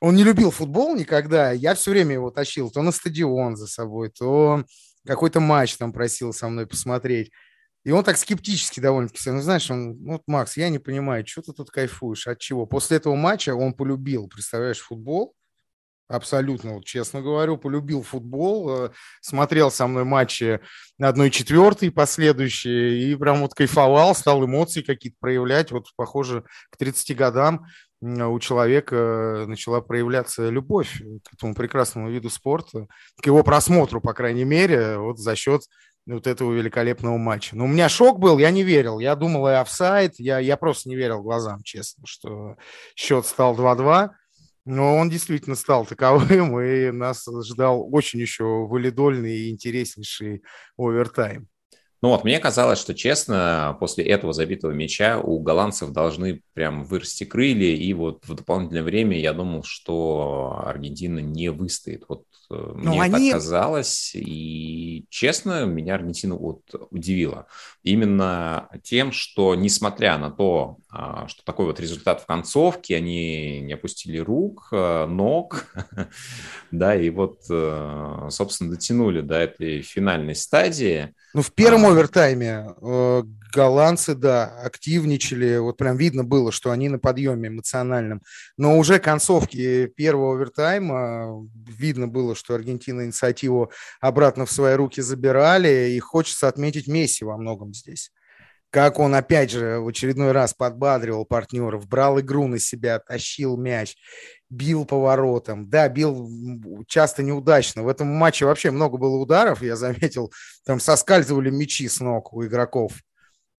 он 0.03 0.17
не 0.17 0.25
любил 0.25 0.51
футбол 0.51 0.97
никогда. 0.97 1.53
Я 1.53 1.75
все 1.75 1.93
время 1.93 2.15
его 2.15 2.33
тащил 2.33 2.73
то 2.73 2.83
на 2.83 2.91
стадион 2.91 3.55
за 3.55 3.69
собой, 3.69 4.11
то 4.11 4.65
какой-то 5.07 5.39
матч 5.39 5.77
там 5.77 5.93
просил 5.93 6.33
со 6.33 6.49
мной 6.49 6.67
посмотреть. 6.67 7.31
И 7.85 7.93
он 7.93 8.03
так 8.03 8.17
скептически 8.17 8.81
довольно-таки 8.81 9.31
ну, 9.31 9.41
знаешь, 9.41 9.71
он, 9.71 9.97
вот, 10.05 10.23
Макс, 10.27 10.57
я 10.57 10.71
не 10.71 10.81
понимаю, 10.81 11.25
что 11.25 11.43
ты 11.43 11.53
тут 11.53 11.71
кайфуешь, 11.71 12.27
от 12.27 12.41
чего? 12.41 12.67
После 12.67 12.97
этого 12.97 13.15
матча 13.15 13.55
он 13.55 13.75
полюбил, 13.75 14.27
представляешь, 14.27 14.81
футбол, 14.81 15.37
абсолютно, 16.09 16.75
вот, 16.75 16.85
честно 16.85 17.23
говорю, 17.23 17.57
полюбил 17.57 18.03
футбол, 18.03 18.87
э, 18.87 18.91
смотрел 19.21 19.71
со 19.71 19.87
мной 19.87 20.03
матчи 20.03 20.61
на 20.99 21.09
одной 21.09 21.31
четвертой 21.31 21.93
последующие 21.93 23.13
и 23.13 23.15
прям 23.15 23.41
вот 23.41 23.55
кайфовал, 23.55 24.17
стал 24.17 24.45
эмоции 24.45 24.83
какие-то 24.83 25.19
проявлять, 25.21 25.71
вот, 25.71 25.87
похоже, 25.95 26.45
к 26.71 26.77
30 26.77 27.17
годам 27.17 27.67
у 28.03 28.39
человека 28.41 29.45
начала 29.47 29.81
проявляться 29.81 30.51
любовь 30.51 31.01
к 31.25 31.35
этому 31.35 31.55
прекрасному 31.55 32.11
виду 32.11 32.31
спорта, 32.31 32.89
к 33.21 33.27
его 33.27 33.45
просмотру, 33.45 34.01
по 34.01 34.13
крайней 34.13 34.45
мере, 34.45 34.99
вот 34.99 35.19
за 35.19 35.37
счет 35.37 35.63
вот 36.07 36.27
этого 36.27 36.53
великолепного 36.53 37.17
матча. 37.17 37.57
Но 37.57 37.65
у 37.65 37.69
меня 37.69 37.89
шок 37.89 38.19
был, 38.19 38.39
я 38.39 38.51
не 38.51 38.65
верил. 38.65 38.99
Я 38.99 39.15
думал, 39.15 39.47
и 39.49 39.53
офсайд, 39.53 40.15
я, 40.19 40.41
я 40.41 40.57
просто 40.57 40.89
не 40.89 40.97
верил 40.97 41.23
глазам, 41.23 41.63
честно, 41.63 42.05
что 42.05 42.57
счет 42.97 43.25
стал 43.25 43.57
2-2. 43.57 44.11
Но 44.65 44.97
он 44.97 45.11
действительно 45.11 45.57
стал 45.57 45.87
таковым, 45.87 46.61
и 46.61 46.91
нас 46.91 47.27
ждал 47.45 47.89
очень 47.93 48.21
еще 48.21 48.45
валидольный 48.45 49.37
и 49.37 49.51
интереснейший 49.51 50.43
овертайм. 50.77 51.49
Ну 52.03 52.09
вот, 52.09 52.25
мне 52.25 52.41
казалось, 52.41 52.81
что, 52.81 52.95
честно, 52.95 53.77
после 53.79 54.03
этого 54.05 54.33
забитого 54.33 54.73
мяча 54.73 55.21
у 55.21 55.39
голландцев 55.39 55.93
должны 55.93 56.43
прям 56.53 56.83
вырасти 56.83 57.23
крылья, 57.23 57.77
и 57.77 57.95
вот 57.95 58.27
в 58.27 58.35
дополнительное 58.35 58.83
время 58.83 59.17
я 59.21 59.33
думал, 59.33 59.63
что 59.63 60.61
Аргентина 60.67 61.21
не 61.21 61.51
выстоит. 61.51 62.03
Вот 62.09 62.25
э, 62.51 62.55
Но 62.55 62.91
мне 62.91 63.03
они... 63.03 63.31
так 63.31 63.39
казалось, 63.39 64.17
и, 64.17 65.07
честно, 65.11 65.65
меня 65.65 65.95
Аргентина 65.95 66.35
вот 66.35 66.63
удивила. 66.91 67.47
Именно 67.85 68.69
тем, 68.83 69.13
что, 69.13 69.55
несмотря 69.55 70.19
на 70.19 70.33
то, 70.33 70.79
а, 70.91 71.29
что 71.29 71.45
такой 71.45 71.67
вот 71.67 71.79
результат 71.79 72.21
в 72.21 72.27
концовке, 72.27 72.97
они 72.97 73.61
не 73.61 73.75
опустили 73.75 74.19
рук, 74.19 74.71
э, 74.73 75.07
ног, 75.07 75.73
да, 76.73 76.97
и 76.97 77.11
вот, 77.11 77.43
э, 77.49 78.27
собственно, 78.31 78.73
дотянули 78.73 79.21
до 79.21 79.37
этой 79.37 79.83
финальной 79.83 80.35
стадии. 80.35 81.15
Ну, 81.35 81.43
в 81.43 81.53
первом 81.53 81.87
а... 81.87 81.89
овертайме 81.91 82.75
э, 82.81 83.23
голландцы, 83.55 84.15
да, 84.15 84.45
активничали. 84.63 85.59
Вот 85.59 85.77
прям 85.77 85.97
видно 85.97 86.25
было, 86.25 86.53
что 86.53 86.71
они 86.71 86.89
на 86.89 86.99
подъеме 86.99 87.49
эмоциональном. 87.49 88.23
Но 88.57 88.79
уже 88.79 88.99
концовки 88.99 89.87
первого 89.87 90.35
овертайма 90.35 91.47
видно 91.55 92.09
было, 92.09 92.35
что 92.35 92.55
Аргентина 92.55 93.05
инициативу 93.05 93.71
обратно 94.01 94.47
в 94.47 94.53
свои 94.53 94.75
руки 94.75 95.01
забирали. 95.01 95.91
И 95.91 95.99
хочется 96.01 96.49
отметить 96.49 96.87
Месси 96.87 97.25
во 97.25 97.37
многом 97.37 97.73
здесь 97.75 98.11
как 98.73 98.99
он 98.99 99.15
опять 99.15 99.51
же 99.51 99.81
в 99.81 99.89
очередной 99.89 100.33
раз 100.33 100.55
подбадривал 100.55 101.27
партнеров, 101.27 101.87
брал 101.87 102.19
игру 102.21 102.47
на 102.47 102.59
себя, 102.59 102.99
тащил 102.99 103.59
мяч, 103.59 103.97
бил 104.53 104.85
поворотом. 104.85 105.69
Да, 105.69 105.89
бил 105.89 106.31
часто 106.87 107.23
неудачно. 107.23 107.83
В 107.83 107.89
этом 107.89 108.09
матче 108.09 108.45
вообще 108.45 108.71
много 108.71 108.99
было 108.99 109.17
ударов, 109.17 109.63
я 109.63 109.77
заметил. 109.77 110.33
Там 110.65 110.79
соскальзывали 110.79 111.51
мячи 111.51 111.89
с 111.89 112.01
ног 112.01 112.33
у 112.33 112.45
игроков. 112.45 112.93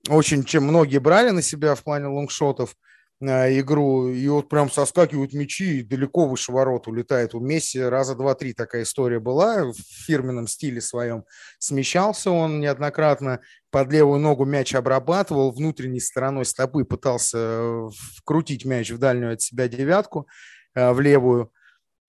Очень, 0.09 0.43
чем 0.43 0.65
многие 0.65 0.99
брали 0.99 1.31
на 1.31 1.41
себя 1.41 1.75
в 1.75 1.83
плане 1.83 2.07
лонгшотов– 2.07 2.75
Э, 3.25 3.57
игру, 3.59 4.09
и 4.09 4.27
вот 4.27 4.49
прям 4.49 4.69
соскакивают 4.69 5.33
мячи, 5.33 5.79
и 5.79 5.83
далеко 5.83 6.25
выше 6.25 6.51
ворот 6.51 6.87
улетает. 6.87 7.33
У 7.33 7.39
Месси 7.39 7.81
раза 7.81 8.15
два-три 8.15 8.53
такая 8.53 8.83
история 8.83 9.19
была 9.19 9.65
в 9.65 9.75
фирменном 10.05 10.47
стиле 10.47 10.81
своем. 10.81 11.23
Смещался 11.59 12.31
он 12.31 12.59
неоднократно, 12.59 13.39
под 13.71 13.91
левую 13.91 14.19
ногу 14.19 14.45
мяч 14.45 14.75
обрабатывал, 14.75 15.51
внутренней 15.51 16.01
стороной 16.01 16.45
стопы 16.45 16.83
пытался 16.83 17.37
э, 17.37 17.89
вкрутить 18.17 18.65
мяч 18.65 18.91
в 18.91 18.97
дальнюю 18.97 19.33
от 19.33 19.41
себя 19.41 19.67
девятку, 19.69 20.27
в 20.75 20.99
левую, 20.99 21.51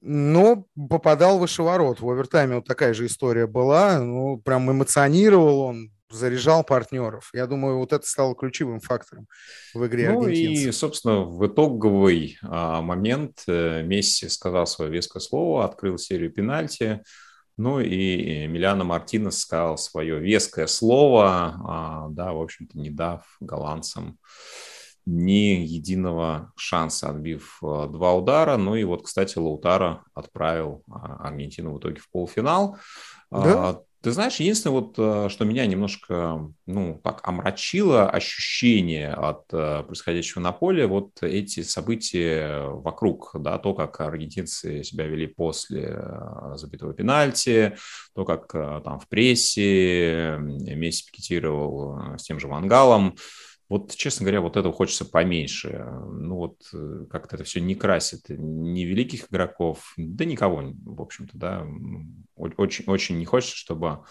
но 0.01 0.67
попадал 0.91 1.39
выше 1.39 1.63
ворот. 1.63 2.01
В 2.01 2.11
овертайме 2.11 2.57
вот 2.57 2.67
такая 2.67 2.93
же 2.93 3.07
история 3.07 3.47
была. 3.47 3.99
Ну, 4.01 4.37
прям 4.37 4.71
эмоционировал 4.71 5.61
он, 5.61 5.93
заряжал 6.11 6.63
партнеров. 6.63 7.31
Я 7.33 7.47
думаю, 7.47 7.79
вот 7.79 7.93
это 7.95 8.07
стало 8.07 8.35
ключевым 8.35 8.81
фактором 8.81 9.27
в 9.73 9.87
игре 9.87 10.11
ну 10.11 10.29
и, 10.29 10.71
собственно, 10.73 11.23
в 11.23 11.47
итоговый 11.47 12.39
а, 12.43 12.83
момент 12.83 13.45
э, 13.47 13.83
Месси 13.83 14.29
сказал 14.29 14.67
свое 14.67 14.91
веское 14.91 15.21
слово, 15.21 15.65
открыл 15.65 15.97
серию 15.97 16.31
пенальти. 16.31 17.03
Ну 17.57 17.81
и 17.81 18.47
Миляна 18.47 18.85
Мартинес 18.85 19.39
сказал 19.39 19.79
свое 19.79 20.19
веское 20.19 20.67
слово, 20.67 21.55
а, 21.67 22.09
да, 22.11 22.33
в 22.33 22.43
общем-то, 22.43 22.79
не 22.79 22.91
дав 22.91 23.23
голландцам 23.41 24.19
ни 25.07 25.65
единого 25.65 26.53
шанса, 26.57 27.11
отбив 27.11 27.59
а, 27.63 27.87
два 27.87 28.15
удара. 28.15 28.57
Ну 28.57 28.75
и 28.75 28.85
вот, 28.85 29.03
кстати, 29.03 29.39
Лаутара 29.39 30.05
отправил 30.15 30.83
а, 30.91 31.29
Аргентину 31.29 31.75
в 31.75 31.79
итоге 31.79 32.01
в 32.01 32.11
полуфинал. 32.11 32.79
Да? 33.31 33.69
А, 33.71 33.83
ты 34.05 34.13
знаешь, 34.13 34.37
единственное, 34.37 34.81
вот, 34.81 34.97
э, 34.99 35.29
что 35.31 35.47
меня 35.47 35.65
немножко, 35.65 36.53
ну, 36.67 37.01
так 37.03 37.27
омрачило 37.27 38.07
ощущение 38.11 39.15
от 39.15 39.45
э, 39.51 39.83
происходящего 39.83 40.43
на 40.43 40.53
поле, 40.53 40.87
вот 40.87 41.23
эти 41.23 41.63
события 41.63 42.67
вокруг, 42.69 43.31
да, 43.33 43.57
то, 43.57 43.73
как 43.73 43.99
аргентинцы 44.03 44.85
себя 44.85 45.07
вели 45.07 45.27
после 45.27 45.97
э, 45.97 46.53
забитого 46.57 46.93
пенальти, 46.93 47.79
то, 48.15 48.27
как 48.27 48.53
там 48.53 49.01
в 49.01 49.09
прессе 49.09 50.37
Месси 50.39 51.07
пикетировал 51.11 52.19
с 52.19 52.25
тем 52.25 52.39
же 52.39 52.47
Вангалом, 52.47 53.17
вот, 53.69 53.95
честно 53.95 54.25
говоря, 54.25 54.41
вот 54.41 54.57
этого 54.57 54.73
хочется 54.75 55.05
поменьше. 55.05 55.85
Ну 56.11 56.37
вот 56.37 56.59
как-то 57.11 57.37
это 57.37 57.45
все 57.45 57.61
не 57.61 57.75
красит 57.75 58.25
ни 58.29 58.83
великих 58.83 59.29
игроков, 59.31 59.95
да 59.97 60.25
никого, 60.25 60.73
в 60.85 61.01
общем-то, 61.01 61.37
да 61.39 61.67
очень, 62.37 62.85
очень 62.87 63.19
не 63.19 63.25
хочется, 63.25 63.57
чтобы 63.57 64.05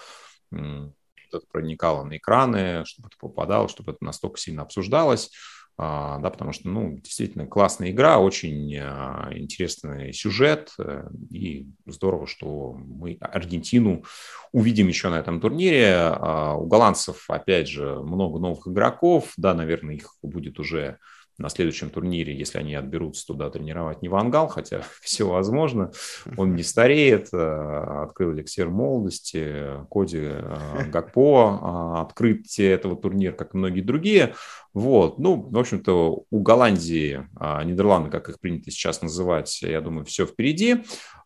это 0.51 1.41
проникало 1.51 2.03
на 2.03 2.17
экраны, 2.17 2.83
чтобы 2.85 3.09
это 3.09 3.17
попадало, 3.19 3.67
чтобы 3.67 3.91
это 3.91 4.03
настолько 4.03 4.37
сильно 4.37 4.63
обсуждалось, 4.63 5.31
да, 5.77 6.29
потому 6.29 6.53
что, 6.53 6.69
ну, 6.69 6.99
действительно 6.99 7.47
классная 7.47 7.89
игра, 7.89 8.19
очень 8.19 8.77
а, 8.77 9.29
интересный 9.31 10.13
сюжет, 10.13 10.71
э, 10.77 11.07
и 11.31 11.67
здорово, 11.87 12.27
что 12.27 12.73
мы 12.73 13.17
Аргентину 13.19 14.03
увидим 14.51 14.87
еще 14.87 15.09
на 15.09 15.19
этом 15.19 15.41
турнире. 15.41 15.95
А, 15.95 16.55
у 16.55 16.67
голландцев, 16.67 17.25
опять 17.27 17.67
же, 17.67 17.95
много 18.03 18.39
новых 18.39 18.67
игроков, 18.67 19.33
да, 19.35 19.55
наверное, 19.55 19.95
их 19.95 20.15
будет 20.21 20.59
уже 20.59 20.99
на 21.43 21.49
следующем 21.49 21.89
турнире, 21.89 22.33
если 22.33 22.57
они 22.57 22.73
отберутся 22.73 23.27
туда 23.27 23.49
тренировать 23.49 24.01
не 24.01 24.07
Вангал, 24.07 24.47
хотя 24.47 24.81
все 25.01 25.27
возможно, 25.27 25.91
он 26.37 26.55
не 26.55 26.63
стареет, 26.63 27.27
э, 27.33 28.03
открыл 28.03 28.33
эликсир 28.33 28.69
молодости, 28.69 29.85
Коди 29.91 30.21
э, 30.21 30.85
Гакпо, 30.91 31.97
э, 31.99 32.01
открытие 32.01 32.71
этого 32.71 32.95
турнира, 32.95 33.33
как 33.33 33.53
и 33.53 33.57
многие 33.57 33.81
другие. 33.81 34.35
Вот, 34.73 35.19
ну, 35.19 35.35
в 35.35 35.57
общем-то, 35.59 36.23
у 36.31 36.39
Голландии, 36.39 37.27
Нидерланды, 37.63 38.09
как 38.09 38.29
их 38.29 38.39
принято 38.39 38.71
сейчас 38.71 39.03
называть, 39.03 39.61
я 39.61 39.81
думаю, 39.81 40.03
все 40.05 40.25
впереди. 40.25 40.77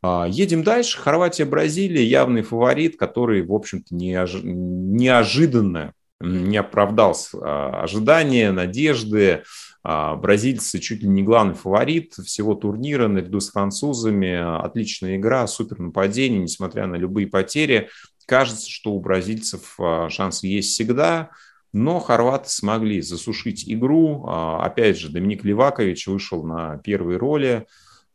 Едем 0.03 0.63
дальше. 0.63 0.99
Хорватия, 0.99 1.45
Бразилия, 1.45 2.03
явный 2.03 2.41
фаворит, 2.41 2.97
который, 2.97 3.43
в 3.43 3.53
общем-то, 3.53 3.95
неож... 3.95 4.33
неожиданно 4.43 5.93
не 6.19 6.57
оправдал 6.57 7.15
ожидания, 7.41 8.51
надежды. 8.51 9.43
А, 9.89 10.17
бразильцы 10.17 10.79
чуть 10.79 11.01
ли 11.01 11.07
не 11.07 11.23
главный 11.23 11.53
фаворит 11.53 12.13
всего 12.15 12.55
турнира 12.55 13.07
наряду 13.07 13.39
с 13.39 13.51
французами. 13.51 14.61
Отличная 14.61 15.15
игра, 15.15 15.47
супер 15.47 15.79
нападение, 15.79 16.41
несмотря 16.41 16.87
на 16.87 16.95
любые 16.95 17.25
потери. 17.27 17.89
Кажется, 18.25 18.69
что 18.69 18.91
у 18.91 18.99
бразильцев 18.99 19.75
а, 19.79 20.09
шансы 20.09 20.47
есть 20.47 20.71
всегда. 20.71 21.29
Но 21.71 21.99
хорваты 21.99 22.49
смогли 22.49 22.99
засушить 22.99 23.63
игру. 23.65 24.25
А, 24.27 24.65
опять 24.65 24.99
же, 24.99 25.07
Доминик 25.07 25.45
Левакович 25.45 26.07
вышел 26.07 26.43
на 26.43 26.79
первой 26.79 27.15
роли. 27.15 27.65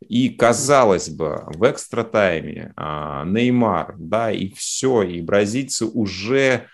И, 0.06 0.28
казалось 0.28 1.08
бы, 1.08 1.44
в 1.46 1.64
экстра-тайме 1.64 2.74
Неймар, 2.76 3.94
да, 3.96 4.30
и 4.30 4.50
все, 4.50 5.04
и 5.04 5.22
бразильцы 5.22 5.86
уже 5.86 6.66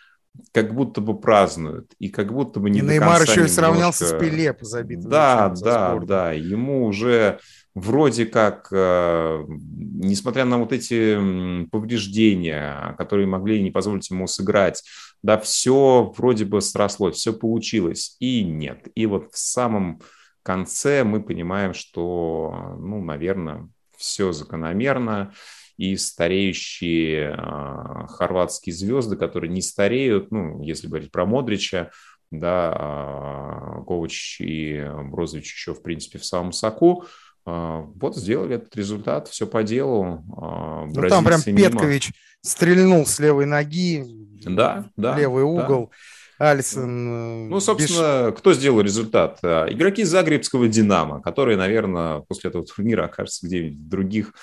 как 0.53 0.74
будто 0.74 1.01
бы 1.01 1.18
празднуют, 1.18 1.92
и 1.98 2.09
как 2.09 2.33
будто 2.33 2.61
бы 2.61 2.70
не 2.70 2.79
и 2.79 2.83
до 2.83 2.92
Неймар 2.92 3.18
конца 3.18 3.33
еще 3.33 3.44
и 3.44 3.48
сравнялся 3.48 4.07
с 4.07 4.18
Пеле 4.18 4.53
по 4.53 4.64
забитым 4.64 5.11
Да, 5.11 5.48
да, 5.48 5.98
да, 5.98 6.33
ему 6.33 6.87
уже 6.87 7.38
вроде 7.74 8.27
как, 8.27 8.68
э, 8.72 9.44
несмотря 9.48 10.44
на 10.44 10.59
вот 10.59 10.72
эти 10.72 11.66
повреждения, 11.66 12.94
которые 12.98 13.27
могли 13.27 13.62
не 13.62 13.70
позволить 13.70 14.11
ему 14.11 14.27
сыграть, 14.27 14.83
да, 15.22 15.38
все 15.38 16.12
вроде 16.16 16.44
бы 16.44 16.61
срослось, 16.61 17.16
все 17.16 17.33
получилось, 17.33 18.16
и 18.20 18.42
нет. 18.42 18.88
И 18.94 19.07
вот 19.07 19.33
в 19.33 19.38
самом 19.38 20.01
конце 20.42 21.05
мы 21.05 21.22
понимаем, 21.22 21.74
что, 21.74 22.77
ну, 22.79 23.03
наверное, 23.03 23.68
все 23.96 24.33
закономерно, 24.33 25.33
и 25.79 25.97
стареющие 25.97 27.37
э, 27.38 28.07
хорватские 28.09 28.75
звезды, 28.75 29.17
которые 29.17 29.51
не 29.51 29.62
стареют, 29.62 30.31
ну, 30.33 30.61
если 30.61 30.88
говорить 30.88 31.12
про 31.12 31.25
Модрича, 31.25 31.91
да, 32.33 32.75
э, 32.77 33.85
Ковач 33.87 34.41
и 34.41 34.85
Брозович 35.05 35.55
еще, 35.55 35.75
в 35.75 35.83
принципе, 35.83 36.19
в 36.19 36.25
самом 36.25 36.51
соку, 36.51 37.05
э, 37.47 37.83
вот 37.95 38.17
сделали 38.17 38.57
этот 38.57 38.75
результат, 38.75 39.29
все 39.29 39.47
по 39.47 39.62
делу. 39.62 40.25
Ну, 40.27 41.09
там 41.09 41.25
прям 41.25 41.41
мимо. 41.47 41.71
Петкович 41.71 42.11
стрельнул 42.43 43.07
с 43.07 43.21
левой 43.21 43.47
ноги, 43.47 44.05
да, 44.45 44.91
да, 44.97 45.17
левый 45.17 45.45
угол. 45.45 45.91
Да. 45.91 46.51
Алисон. 46.51 47.49
Ну, 47.49 47.59
собственно, 47.59 48.31
без... 48.31 48.38
кто 48.38 48.53
сделал 48.53 48.81
результат? 48.81 49.41
Игроки 49.43 50.05
Загребского 50.05 50.69
«Динамо», 50.69 51.21
которые, 51.21 51.57
наверное, 51.57 52.21
после 52.29 52.50
этого 52.50 52.65
турнира 52.65 53.07
окажутся 53.07 53.44
где-нибудь 53.44 53.79
в 53.79 53.88
других 53.88 54.35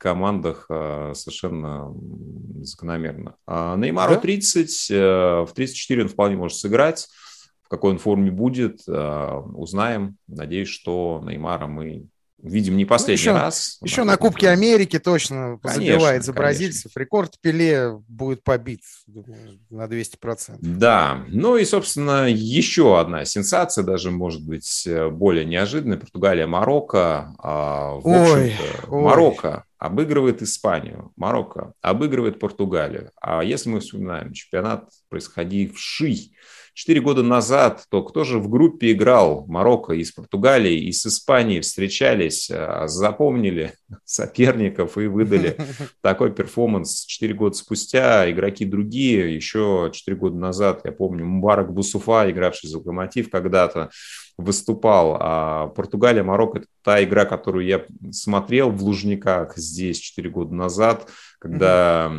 командах 0.00 0.66
а, 0.70 1.12
совершенно 1.14 1.94
закономерно. 2.62 3.36
А 3.46 3.76
Неймару 3.76 4.14
да? 4.14 4.20
30, 4.20 4.90
э, 4.90 4.96
в 5.46 5.50
34 5.54 6.02
он 6.02 6.08
вполне 6.08 6.36
может 6.36 6.58
сыграть. 6.58 7.08
В 7.62 7.68
какой 7.68 7.92
он 7.92 7.98
форме 7.98 8.30
будет, 8.30 8.80
э, 8.88 9.42
узнаем. 9.54 10.16
Надеюсь, 10.26 10.68
что 10.68 11.22
Неймара 11.24 11.66
мы 11.66 12.06
видим, 12.42 12.78
не 12.78 12.86
последний 12.86 13.26
ну, 13.26 13.32
еще, 13.32 13.44
раз. 13.44 13.78
Еще 13.82 14.04
на 14.04 14.16
Кубке 14.16 14.48
Америки 14.48 14.98
точно 14.98 15.58
конечно, 15.62 15.84
забивает 15.84 16.24
за 16.24 16.32
бразильцев. 16.32 16.92
Конечно. 16.94 17.00
Рекорд 17.00 17.34
Пеле 17.42 17.92
будет 18.08 18.42
побит 18.42 18.80
на 19.68 19.84
200%. 19.84 20.56
Да, 20.60 21.22
ну 21.28 21.58
и, 21.58 21.64
собственно, 21.66 22.26
еще 22.30 22.98
одна 22.98 23.26
сенсация, 23.26 23.84
даже, 23.84 24.10
может 24.10 24.42
быть, 24.42 24.88
более 25.12 25.44
неожиданная. 25.44 25.98
Португалия-Марокко. 25.98 27.34
А, 27.38 27.96
ой, 28.02 28.56
ой. 28.88 29.02
Марокко 29.02 29.64
обыгрывает 29.80 30.42
Испанию, 30.42 31.12
Марокко 31.16 31.72
обыгрывает 31.80 32.38
Португалию. 32.38 33.10
А 33.20 33.42
если 33.42 33.70
мы 33.70 33.80
вспоминаем 33.80 34.32
чемпионат, 34.32 34.90
происходивший 35.08 36.36
Четыре 36.74 37.00
года 37.00 37.22
назад, 37.22 37.84
то 37.90 38.02
кто 38.02 38.24
же 38.24 38.38
в 38.38 38.48
группе 38.48 38.92
играл? 38.92 39.44
Марокко 39.46 39.92
и 39.92 40.04
с 40.04 40.12
Португалией, 40.12 40.84
и 40.84 40.92
с 40.92 41.06
Испанией 41.06 41.60
встречались, 41.60 42.50
а, 42.50 42.86
запомнили 42.86 43.74
соперников 44.04 44.96
и 44.96 45.06
выдали 45.06 45.56
такой 46.02 46.32
перформанс. 46.32 47.04
Четыре 47.04 47.34
года 47.34 47.56
спустя 47.56 48.30
игроки 48.30 48.64
другие, 48.64 49.34
еще 49.34 49.90
четыре 49.92 50.16
года 50.16 50.36
назад, 50.36 50.82
я 50.84 50.92
помню, 50.92 51.24
Мубарак 51.24 51.72
Бусуфа, 51.72 52.30
игравший 52.30 52.68
за 52.68 52.78
Локомотив 52.78 53.30
когда-то, 53.30 53.90
выступал. 54.40 55.16
А 55.20 55.68
Португалия, 55.68 56.22
Марокко– 56.22 56.58
это 56.60 56.66
та 56.82 57.02
игра, 57.02 57.24
которую 57.24 57.66
я 57.66 57.84
смотрел 58.10 58.70
в 58.70 58.82
Лужниках 58.82 59.56
здесь 59.56 59.98
четыре 59.98 60.30
года 60.30 60.54
назад, 60.54 61.08
когда 61.38 62.10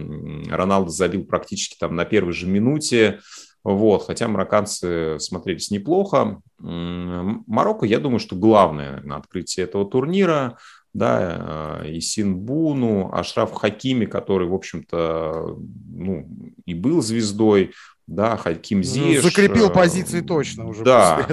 Роналдо 0.49 0.91
забил 0.91 1.26
практически 1.26 1.78
там 1.80 1.95
на 1.95 2.06
первой 2.06 2.34
же 2.34 2.47
минуте. 2.47 3.20
Вот, 3.64 4.05
хотя 4.05 4.28
марокканцы 4.28 5.20
смотрелись 5.20 5.70
неплохо. 5.70 6.41
Марокко, 6.59 7.86
я 7.86 7.99
думаю, 7.99 8.20
что 8.20 8.36
главное 8.36 9.01
на 9.01 9.18
открытии 9.18 9.62
этого 9.62 9.86
турнира, 9.86 10.57
да, 10.93 11.82
и 11.86 12.01
Синбуну, 12.01 13.14
Ашраф 13.14 13.53
Хакими, 13.53 14.05
который, 14.05 14.47
в 14.47 14.53
общем-то, 14.53 15.57
ну, 15.93 16.28
и 16.66 16.74
был 16.74 17.01
звездой, 17.01 17.72
да, 18.07 18.36
Хаким 18.36 18.80
ну, 18.80 18.84
Зиш. 18.84 19.24
Закрепил 19.24 19.70
э, 19.70 19.74
позиции 19.74 20.22
точно 20.22 20.68
уже. 20.68 20.84
Да, 20.84 21.28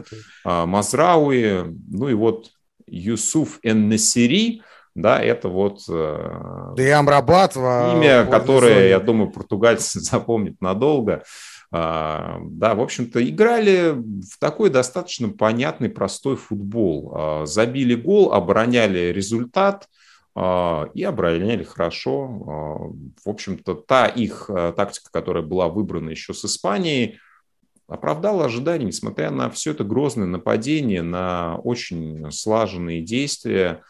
а, 0.44 0.66
Мазрауи, 0.66 1.64
ну 1.90 2.08
и 2.08 2.14
вот 2.14 2.50
Юсуф 2.86 3.58
Эн-Насири, 3.62 4.62
да, 4.94 5.20
это 5.20 5.48
вот 5.48 5.80
э, 5.88 6.72
да 6.76 6.82
и 6.82 6.90
Амрабатова, 6.90 7.96
имя, 7.96 8.24
которое, 8.26 8.88
я 8.88 9.00
думаю, 9.00 9.30
португальцы 9.30 10.00
запомнят 10.00 10.60
надолго. 10.60 11.24
А, 11.70 12.38
да, 12.42 12.74
в 12.74 12.80
общем-то, 12.80 13.26
играли 13.28 13.92
в 13.92 14.38
такой 14.38 14.70
достаточно 14.70 15.28
понятный, 15.28 15.90
простой 15.90 16.36
футбол. 16.36 17.12
А, 17.14 17.46
забили 17.46 17.94
гол, 17.94 18.32
обороняли 18.32 19.12
результат 19.12 19.86
а, 20.34 20.88
и 20.94 21.02
обороняли 21.02 21.64
хорошо. 21.64 22.94
В 23.24 23.28
общем-то, 23.28 23.74
та 23.74 24.06
их 24.06 24.50
тактика, 24.76 25.10
которая 25.12 25.42
была 25.42 25.68
выбрана 25.68 26.10
еще 26.10 26.32
с 26.32 26.44
Испанией, 26.44 27.18
оправдала 27.86 28.46
ожидания, 28.46 28.86
несмотря 28.86 29.30
на 29.30 29.50
все 29.50 29.72
это 29.72 29.84
грозное 29.84 30.26
нападение, 30.26 31.02
на 31.02 31.56
очень 31.56 32.30
слаженные 32.30 33.02
действия. 33.02 33.82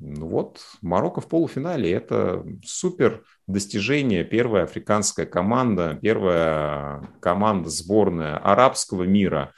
Ну 0.00 0.28
вот, 0.28 0.60
Марокко 0.80 1.20
в 1.20 1.28
полуфинале– 1.28 1.92
это 1.92 2.44
супер 2.64 3.22
достижение. 3.46 4.24
Первая 4.24 4.64
африканская 4.64 5.26
команда, 5.26 5.98
первая 6.00 7.06
команда 7.20 7.68
сборная 7.68 8.38
арабского 8.38 9.02
мира 9.02 9.52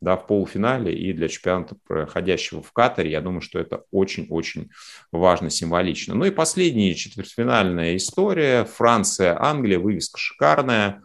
да, 0.00 0.16
в 0.16 0.28
полуфинале 0.28 0.94
и 0.94 1.12
для 1.12 1.28
чемпионата, 1.28 1.76
проходящего 1.86 2.62
в 2.62 2.72
Катаре, 2.72 3.10
я 3.10 3.20
думаю, 3.20 3.40
что 3.40 3.58
это 3.58 3.82
очень-очень 3.90 4.70
важно, 5.10 5.50
символично. 5.50 6.14
Ну 6.14 6.24
и 6.24 6.30
последняя 6.30 6.94
четвертьфинальная 6.94 7.96
история. 7.96 8.64
Франция, 8.64 9.36
Англия, 9.42 9.80
вывеска 9.80 10.18
шикарная. 10.18 11.02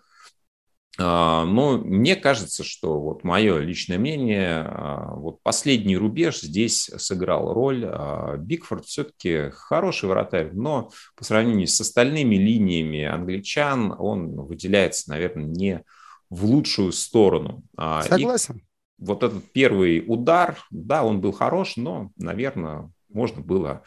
А, 0.99 1.45
но 1.45 1.79
мне 1.79 2.15
кажется, 2.15 2.63
что 2.63 2.99
вот 2.99 3.23
мое 3.23 3.59
личное 3.59 3.97
мнение, 3.97 4.63
а, 4.67 5.15
вот 5.15 5.41
последний 5.41 5.97
рубеж 5.97 6.41
здесь 6.41 6.91
сыграл 6.97 7.51
роль. 7.53 7.83
А, 7.85 8.37
Бигфорд 8.37 8.85
все-таки 8.85 9.49
хороший 9.51 10.09
вратарь, 10.09 10.51
но 10.53 10.91
по 11.15 11.23
сравнению 11.23 11.67
с 11.67 11.81
остальными 11.81 12.35
линиями 12.35 13.03
англичан 13.03 13.95
он 13.97 14.35
выделяется, 14.35 15.09
наверное, 15.09 15.45
не 15.45 15.83
в 16.29 16.45
лучшую 16.45 16.91
сторону. 16.91 17.63
Согласен. 18.07 18.57
И 18.57 18.63
вот 18.99 19.23
этот 19.23 19.51
первый 19.51 20.03
удар, 20.05 20.57
да, 20.69 21.03
он 21.03 21.21
был 21.21 21.31
хорош, 21.31 21.75
но, 21.75 22.11
наверное, 22.17 22.91
можно 23.09 23.41
было 23.41 23.83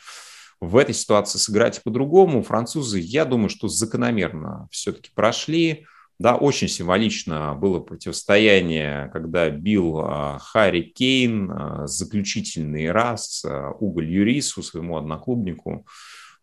в 0.61 0.77
этой 0.77 0.95
ситуации 0.95 1.39
сыграть 1.39 1.83
по-другому. 1.83 2.43
Французы, 2.43 2.99
я 3.01 3.25
думаю, 3.25 3.49
что 3.49 3.69
закономерно 3.69 4.69
все-таки 4.71 5.11
прошли. 5.15 5.87
Да, 6.19 6.37
очень 6.37 6.69
символично 6.69 7.55
было 7.55 7.79
противостояние, 7.79 9.11
когда 9.13 9.51
бил 9.51 9.99
а, 9.99 10.39
Харри 10.39 10.81
Кейн, 10.81 11.51
а, 11.51 11.87
заключительный 11.87 12.91
раз, 12.91 13.45
а, 13.45 13.73
уголь 13.73 14.11
Юрису, 14.11 14.63
своему 14.63 14.97
одноклубнику. 14.97 15.87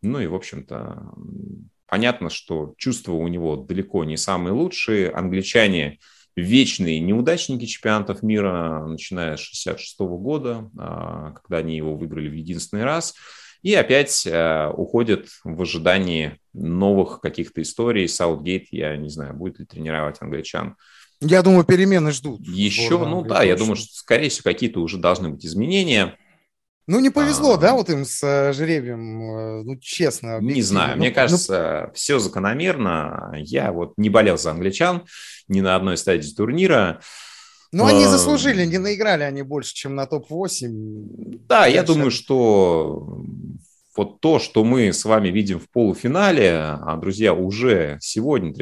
Ну 0.03 0.19
и, 0.19 0.28
в 0.28 0.36
общем-то, 0.36 1.13
понятно, 1.88 2.30
что 2.30 2.76
чувства 2.78 3.13
у 3.13 3.28
него 3.28 3.55
далеко 3.55 4.03
не 4.03 4.15
самые 4.15 4.53
лучшие. 4.53 5.09
Англичане 5.09 5.97
вечные 6.36 6.99
неудачники 6.99 7.65
чемпионатов 7.65 8.21
мира, 8.21 8.86
начиная 8.86 9.38
с 9.38 9.39
66 9.39 9.99
года, 9.99 10.69
когда 10.76 11.57
они 11.57 11.78
его 11.78 11.95
выиграли 11.95 12.28
в 12.28 12.34
единственный 12.34 12.84
раз– 12.84 13.15
и 13.64 13.74
опять 13.74 14.28
э, 14.28 14.70
уходят 14.76 15.28
в 15.43 15.61
ожидании 15.61 16.38
новых 16.53 17.22
каких-то 17.22 17.61
историй. 17.61 18.07
Саутгейт, 18.07 18.68
я 18.72 18.95
не 18.97 19.09
знаю, 19.09 19.34
будет 19.34 19.59
ли 19.59 19.66
тренировать 19.66 20.18
англичан. 20.20 20.76
Я 21.22 21.41
думаю, 21.41 21.64
перемены 21.64 22.11
ждут. 22.11 22.41
Еще, 22.45 22.99
ну 22.99 23.24
да, 23.24 23.43
я 23.43 23.55
думаю, 23.55 23.78
что, 23.78 23.88
скорее 23.93 24.30
всего, 24.30 24.43
какие-то 24.43 24.82
уже 24.82 24.97
должны 24.97 25.30
быть 25.30 25.45
изменения. 25.45 26.18
Ну, 26.86 26.99
не 26.99 27.09
повезло, 27.09 27.53
а, 27.53 27.57
да, 27.57 27.74
вот 27.74 27.89
им 27.89 28.03
с 28.03 28.22
э, 28.22 28.51
жеребием, 28.51 29.22
э, 29.22 29.64
ну, 29.64 29.78
честно. 29.78 30.41
Не 30.41 30.61
знаю, 30.61 30.91
ну, 30.91 30.97
мне 30.97 31.11
кажется, 31.11 31.86
ну... 31.88 31.93
все 31.93 32.20
закономерно. 32.20 33.34
Я 33.38 33.72
вот 33.72 33.93
не 33.95 34.09
болел 34.09 34.38
за 34.38 34.51
англичан 34.51 35.05
ни 35.47 35.61
на 35.61 35.78
одной 35.78 35.95
стадии 35.95 36.30
турнира. 36.36 36.99
Ну, 37.74 37.86
они 37.86 38.05
заслужили, 38.05 38.65
не 38.65 38.78
наиграли 38.78 39.24
они 39.24 39.41
больше, 39.41 39.74
чем 39.74 39.95
на 39.95 40.05
топ-8. 40.05 41.41
Да, 41.47 41.65
я 41.65 41.84
думаю, 41.84 42.11
что 42.11 43.24
вот 43.95 44.21
то, 44.21 44.39
что 44.39 44.63
мы 44.63 44.91
с 44.91 45.05
вами 45.05 45.30
видим 45.30 45.59
в 45.59 45.69
полуфинале, 45.69 46.57
а, 46.57 46.97
друзья, 46.97 47.34
уже 47.34 47.97
сегодня, 48.01 48.53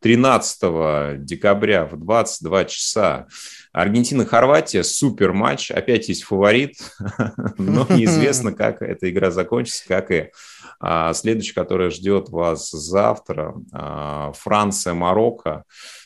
13 0.00 1.24
декабря 1.24 1.86
в 1.86 1.98
22 1.98 2.64
часа, 2.66 3.26
Аргентина-Хорватия, 3.72 4.82
супер 4.82 5.32
матч, 5.32 5.70
опять 5.70 6.08
есть 6.08 6.24
фаворит, 6.24 6.76
но 7.58 7.86
неизвестно, 7.90 8.52
как 8.52 8.82
эта 8.82 9.10
игра 9.10 9.30
закончится, 9.30 9.84
как 9.88 10.10
и 10.10 10.30
а, 10.80 11.14
следующая, 11.14 11.54
которая 11.54 11.90
ждет 11.90 12.28
вас 12.28 12.70
завтра, 12.70 13.54
а, 13.72 14.32
Франция-Марокко. 14.32 15.64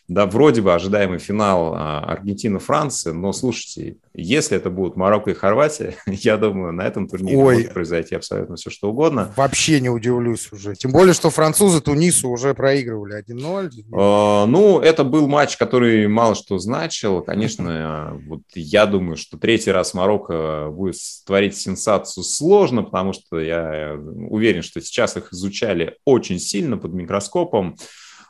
Да, 0.09 0.25
вроде 0.25 0.63
бы 0.63 0.73
ожидаемый 0.73 1.19
финал 1.19 1.75
а, 1.75 2.01
Аргентина-Франция, 2.01 3.13
но 3.13 3.35
слушайте, 3.35 3.99
если 4.15 4.57
это 4.57 4.71
будут 4.71 4.97
Марокко 4.97 5.33
и 5.33 5.35
Хорватия, 5.35 5.97
я 6.07 6.39
думаю, 6.39 6.73
на 6.73 6.83
этом 6.83 7.07
турнире 7.07 7.37
Ой. 7.37 7.55
может 7.57 7.75
произойти 7.75 8.15
абсолютно 8.15 8.57
все, 8.57 8.71
что 8.71 8.89
угодно. 8.89 9.35
Вообще 9.37 9.81
не 9.81 9.91
удивлюсь 9.91 10.51
уже. 10.51 10.75
Тем 10.77 10.93
более, 10.93 11.13
что 11.13 11.29
французы 11.29 11.83
Тунису 11.83 12.31
уже 12.31 12.55
проигрывали 12.55 13.23
1-0. 13.23 13.71
А, 13.93 14.47
ну, 14.47 14.81
это 14.81 15.05
был 15.05 15.29
матч, 15.29 15.59
который 15.59 16.09
мало 16.09 16.35
что 16.35 16.57
значил. 16.59 17.21
Конечно, 17.21 18.19
вот 18.27 18.41
я 18.55 18.87
думаю, 18.87 19.19
что 19.19 19.37
третий 19.37 19.73
раз 19.73 19.93
Марокко 19.93 20.71
будет 20.73 20.97
творить 21.27 21.55
сенсацию 21.55 22.25
сложно, 22.25 22.83
потому 22.83 23.13
что 23.13 23.39
я 23.39 23.95
уверен, 24.31 24.63
что 24.63 24.81
сейчас 24.81 25.19
их 25.19 25.35
изучали 25.35 25.97
очень 26.07 26.39
сильно 26.39 26.79
под 26.79 26.95
микроскопом. 26.95 27.77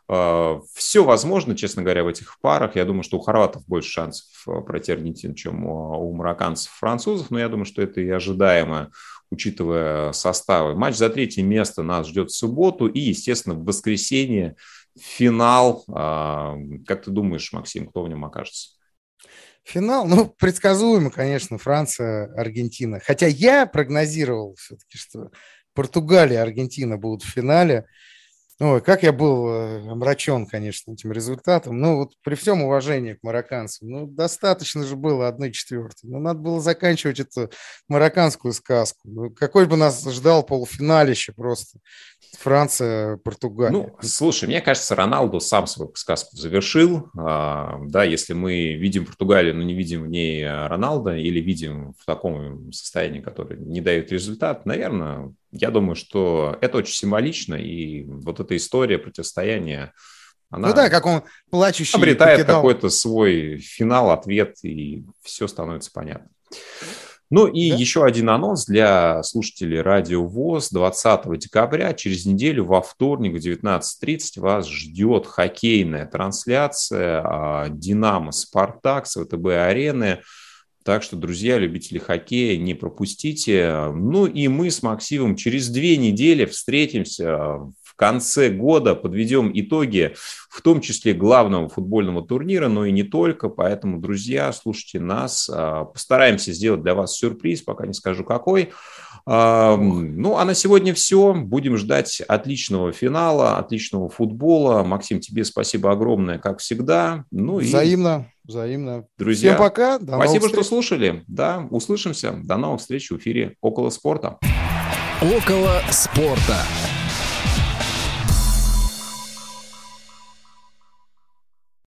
А, 0.08 0.60
Все 0.74 1.04
возможно, 1.04 1.56
честно 1.56 1.82
говоря, 1.82 2.04
в 2.04 2.08
этих 2.08 2.40
парах. 2.40 2.76
Я 2.76 2.84
думаю, 2.84 3.02
что 3.02 3.18
у 3.18 3.20
хорватов 3.20 3.66
больше 3.66 3.90
шансов 3.90 4.26
а, 4.46 4.60
пройти 4.60 4.92
Аргентину, 4.92 5.34
чем 5.34 5.66
у 5.66 6.12
марокканцев 6.12 6.72
французов, 6.72 7.30
но 7.30 7.38
я 7.38 7.48
думаю, 7.48 7.66
что 7.66 7.82
это 7.82 8.00
и 8.00 8.08
ожидаемо, 8.08 8.90
учитывая 9.30 10.12
составы. 10.12 10.74
Матч 10.74 10.96
за 10.96 11.10
третье 11.10 11.42
место 11.42 11.82
нас 11.82 12.08
ждет 12.08 12.30
в 12.30 12.36
субботу 12.36 12.86
и, 12.86 12.98
естественно, 12.98 13.54
в 13.54 13.64
воскресенье 13.64 14.56
финал. 14.98 15.84
А, 15.88 16.56
как 16.86 17.04
ты 17.04 17.10
думаешь, 17.10 17.52
Максим, 17.52 17.88
кто 17.88 18.02
в 18.02 18.08
нем 18.08 18.24
окажется? 18.24 18.70
Финал, 19.64 20.06
ну, 20.06 20.34
предсказуемо, 20.38 21.10
конечно, 21.10 21.58
Франция, 21.58 22.32
Аргентина. 22.34 23.00
Хотя 23.00 23.26
я 23.26 23.66
прогнозировал 23.66 24.54
все-таки, 24.54 24.96
что 24.96 25.30
Португалия 25.74 26.40
Аргентина 26.40 26.96
будут 26.96 27.22
в 27.22 27.30
финале. 27.30 27.86
Ой, 28.60 28.80
как 28.80 29.04
я 29.04 29.12
был 29.12 29.48
э, 29.48 29.88
омрачен, 29.88 30.44
конечно, 30.44 30.90
этим 30.90 31.12
результатом. 31.12 31.78
Ну, 31.78 31.98
вот 31.98 32.14
при 32.24 32.34
всем 32.34 32.62
уважении 32.62 33.14
к 33.14 33.22
марокканцам, 33.22 33.88
ну, 33.88 34.06
достаточно 34.08 34.82
же 34.84 34.96
было 34.96 35.28
одной 35.28 35.52
четвертой. 35.52 36.10
Ну, 36.10 36.18
надо 36.18 36.40
было 36.40 36.60
заканчивать 36.60 37.20
эту 37.20 37.50
марокканскую 37.86 38.52
сказку. 38.52 38.98
Ну, 39.04 39.30
какой 39.30 39.66
бы 39.66 39.76
нас 39.76 40.04
ждал 40.10 40.42
полуфиналище 40.42 41.32
просто. 41.32 41.78
Франция, 42.36 43.18
Португалия. 43.18 43.70
Ну, 43.70 43.96
слушай, 44.00 44.48
мне 44.48 44.60
кажется, 44.60 44.96
Роналду 44.96 45.38
сам 45.38 45.68
свою 45.68 45.94
сказку 45.94 46.36
завершил. 46.36 47.10
А, 47.16 47.78
да, 47.84 48.02
если 48.02 48.32
мы 48.32 48.74
видим 48.74 49.06
Португалию, 49.06 49.54
но 49.54 49.62
не 49.62 49.74
видим 49.74 50.02
в 50.02 50.08
ней 50.08 50.44
Роналда 50.44 51.16
или 51.16 51.40
видим 51.40 51.94
в 51.96 52.04
таком 52.04 52.72
состоянии, 52.72 53.20
которое 53.20 53.56
не 53.56 53.80
дает 53.80 54.10
результат, 54.10 54.66
наверное, 54.66 55.32
я 55.52 55.70
думаю, 55.70 55.94
что 55.96 56.58
это 56.60 56.78
очень 56.78 56.94
символично, 56.94 57.54
и 57.54 58.04
вот 58.04 58.40
эта 58.40 58.56
история 58.56 58.98
противостояния, 58.98 59.92
она 60.50 60.68
ну 60.68 60.74
да, 60.74 60.88
как 60.88 61.04
он 61.06 61.22
плачущий 61.50 61.96
обретает 61.96 62.40
покидал. 62.40 62.56
какой-то 62.56 62.88
свой 62.88 63.58
финал, 63.58 64.10
ответ, 64.10 64.56
и 64.62 65.04
все 65.22 65.46
становится 65.46 65.90
понятно. 65.92 66.28
Ну 67.30 67.46
и 67.46 67.70
да? 67.70 67.76
еще 67.76 68.04
один 68.04 68.30
анонс 68.30 68.64
для 68.64 69.22
слушателей 69.22 69.82
Радио 69.82 70.24
ВОЗ. 70.24 70.70
20 70.70 71.38
декабря, 71.38 71.92
через 71.92 72.24
неделю, 72.24 72.64
во 72.64 72.80
вторник 72.80 73.34
в 73.34 73.36
19.30 73.36 74.40
вас 74.40 74.66
ждет 74.66 75.26
хоккейная 75.26 76.06
трансляция 76.06 77.22
а, 77.22 77.68
«Динамо 77.68 78.32
Спартак» 78.32 79.06
с 79.06 79.22
ВТБ-арены. 79.22 80.22
Так 80.84 81.02
что, 81.02 81.16
друзья, 81.16 81.58
любители 81.58 81.98
хоккея, 81.98 82.56
не 82.58 82.74
пропустите. 82.74 83.90
Ну 83.94 84.26
и 84.26 84.48
мы 84.48 84.70
с 84.70 84.82
Максимом 84.82 85.36
через 85.36 85.68
две 85.68 85.96
недели 85.96 86.44
встретимся 86.46 87.36
в 87.82 87.94
конце 87.94 88.48
года, 88.48 88.94
подведем 88.94 89.50
итоги, 89.52 90.14
в 90.48 90.62
том 90.62 90.80
числе 90.80 91.12
главного 91.12 91.68
футбольного 91.68 92.26
турнира, 92.26 92.68
но 92.68 92.86
и 92.86 92.92
не 92.92 93.02
только. 93.02 93.48
Поэтому, 93.48 94.00
друзья, 94.00 94.52
слушайте 94.52 95.00
нас. 95.00 95.50
А, 95.52 95.84
постараемся 95.84 96.52
сделать 96.52 96.82
для 96.82 96.94
вас 96.94 97.16
сюрприз, 97.16 97.62
пока 97.62 97.86
не 97.86 97.92
скажу 97.92 98.24
какой. 98.24 98.70
Ну, 99.26 100.36
а 100.36 100.44
на 100.44 100.54
сегодня 100.54 100.94
все. 100.94 101.34
Будем 101.34 101.76
ждать 101.76 102.20
отличного 102.26 102.92
финала, 102.92 103.58
отличного 103.58 104.08
футбола. 104.08 104.82
Максим, 104.82 105.20
тебе 105.20 105.44
спасибо 105.44 105.92
огромное, 105.92 106.38
как 106.38 106.58
всегда. 106.60 107.24
Ну, 107.30 107.58
Взаимно. 107.58 108.26
И... 108.44 108.48
Взаимно. 108.48 109.04
Друзья, 109.18 109.54
Всем 109.54 109.58
пока. 109.58 109.98
До 109.98 110.14
спасибо, 110.14 110.48
что 110.48 110.62
слушали. 110.62 111.24
Да, 111.28 111.66
услышимся. 111.70 112.32
До 112.42 112.56
новых 112.56 112.80
встреч 112.80 113.10
в 113.10 113.18
эфире 113.18 113.56
«Около 113.60 113.90
спорта». 113.90 114.38
«Около 115.20 115.82
спорта». 115.90 116.56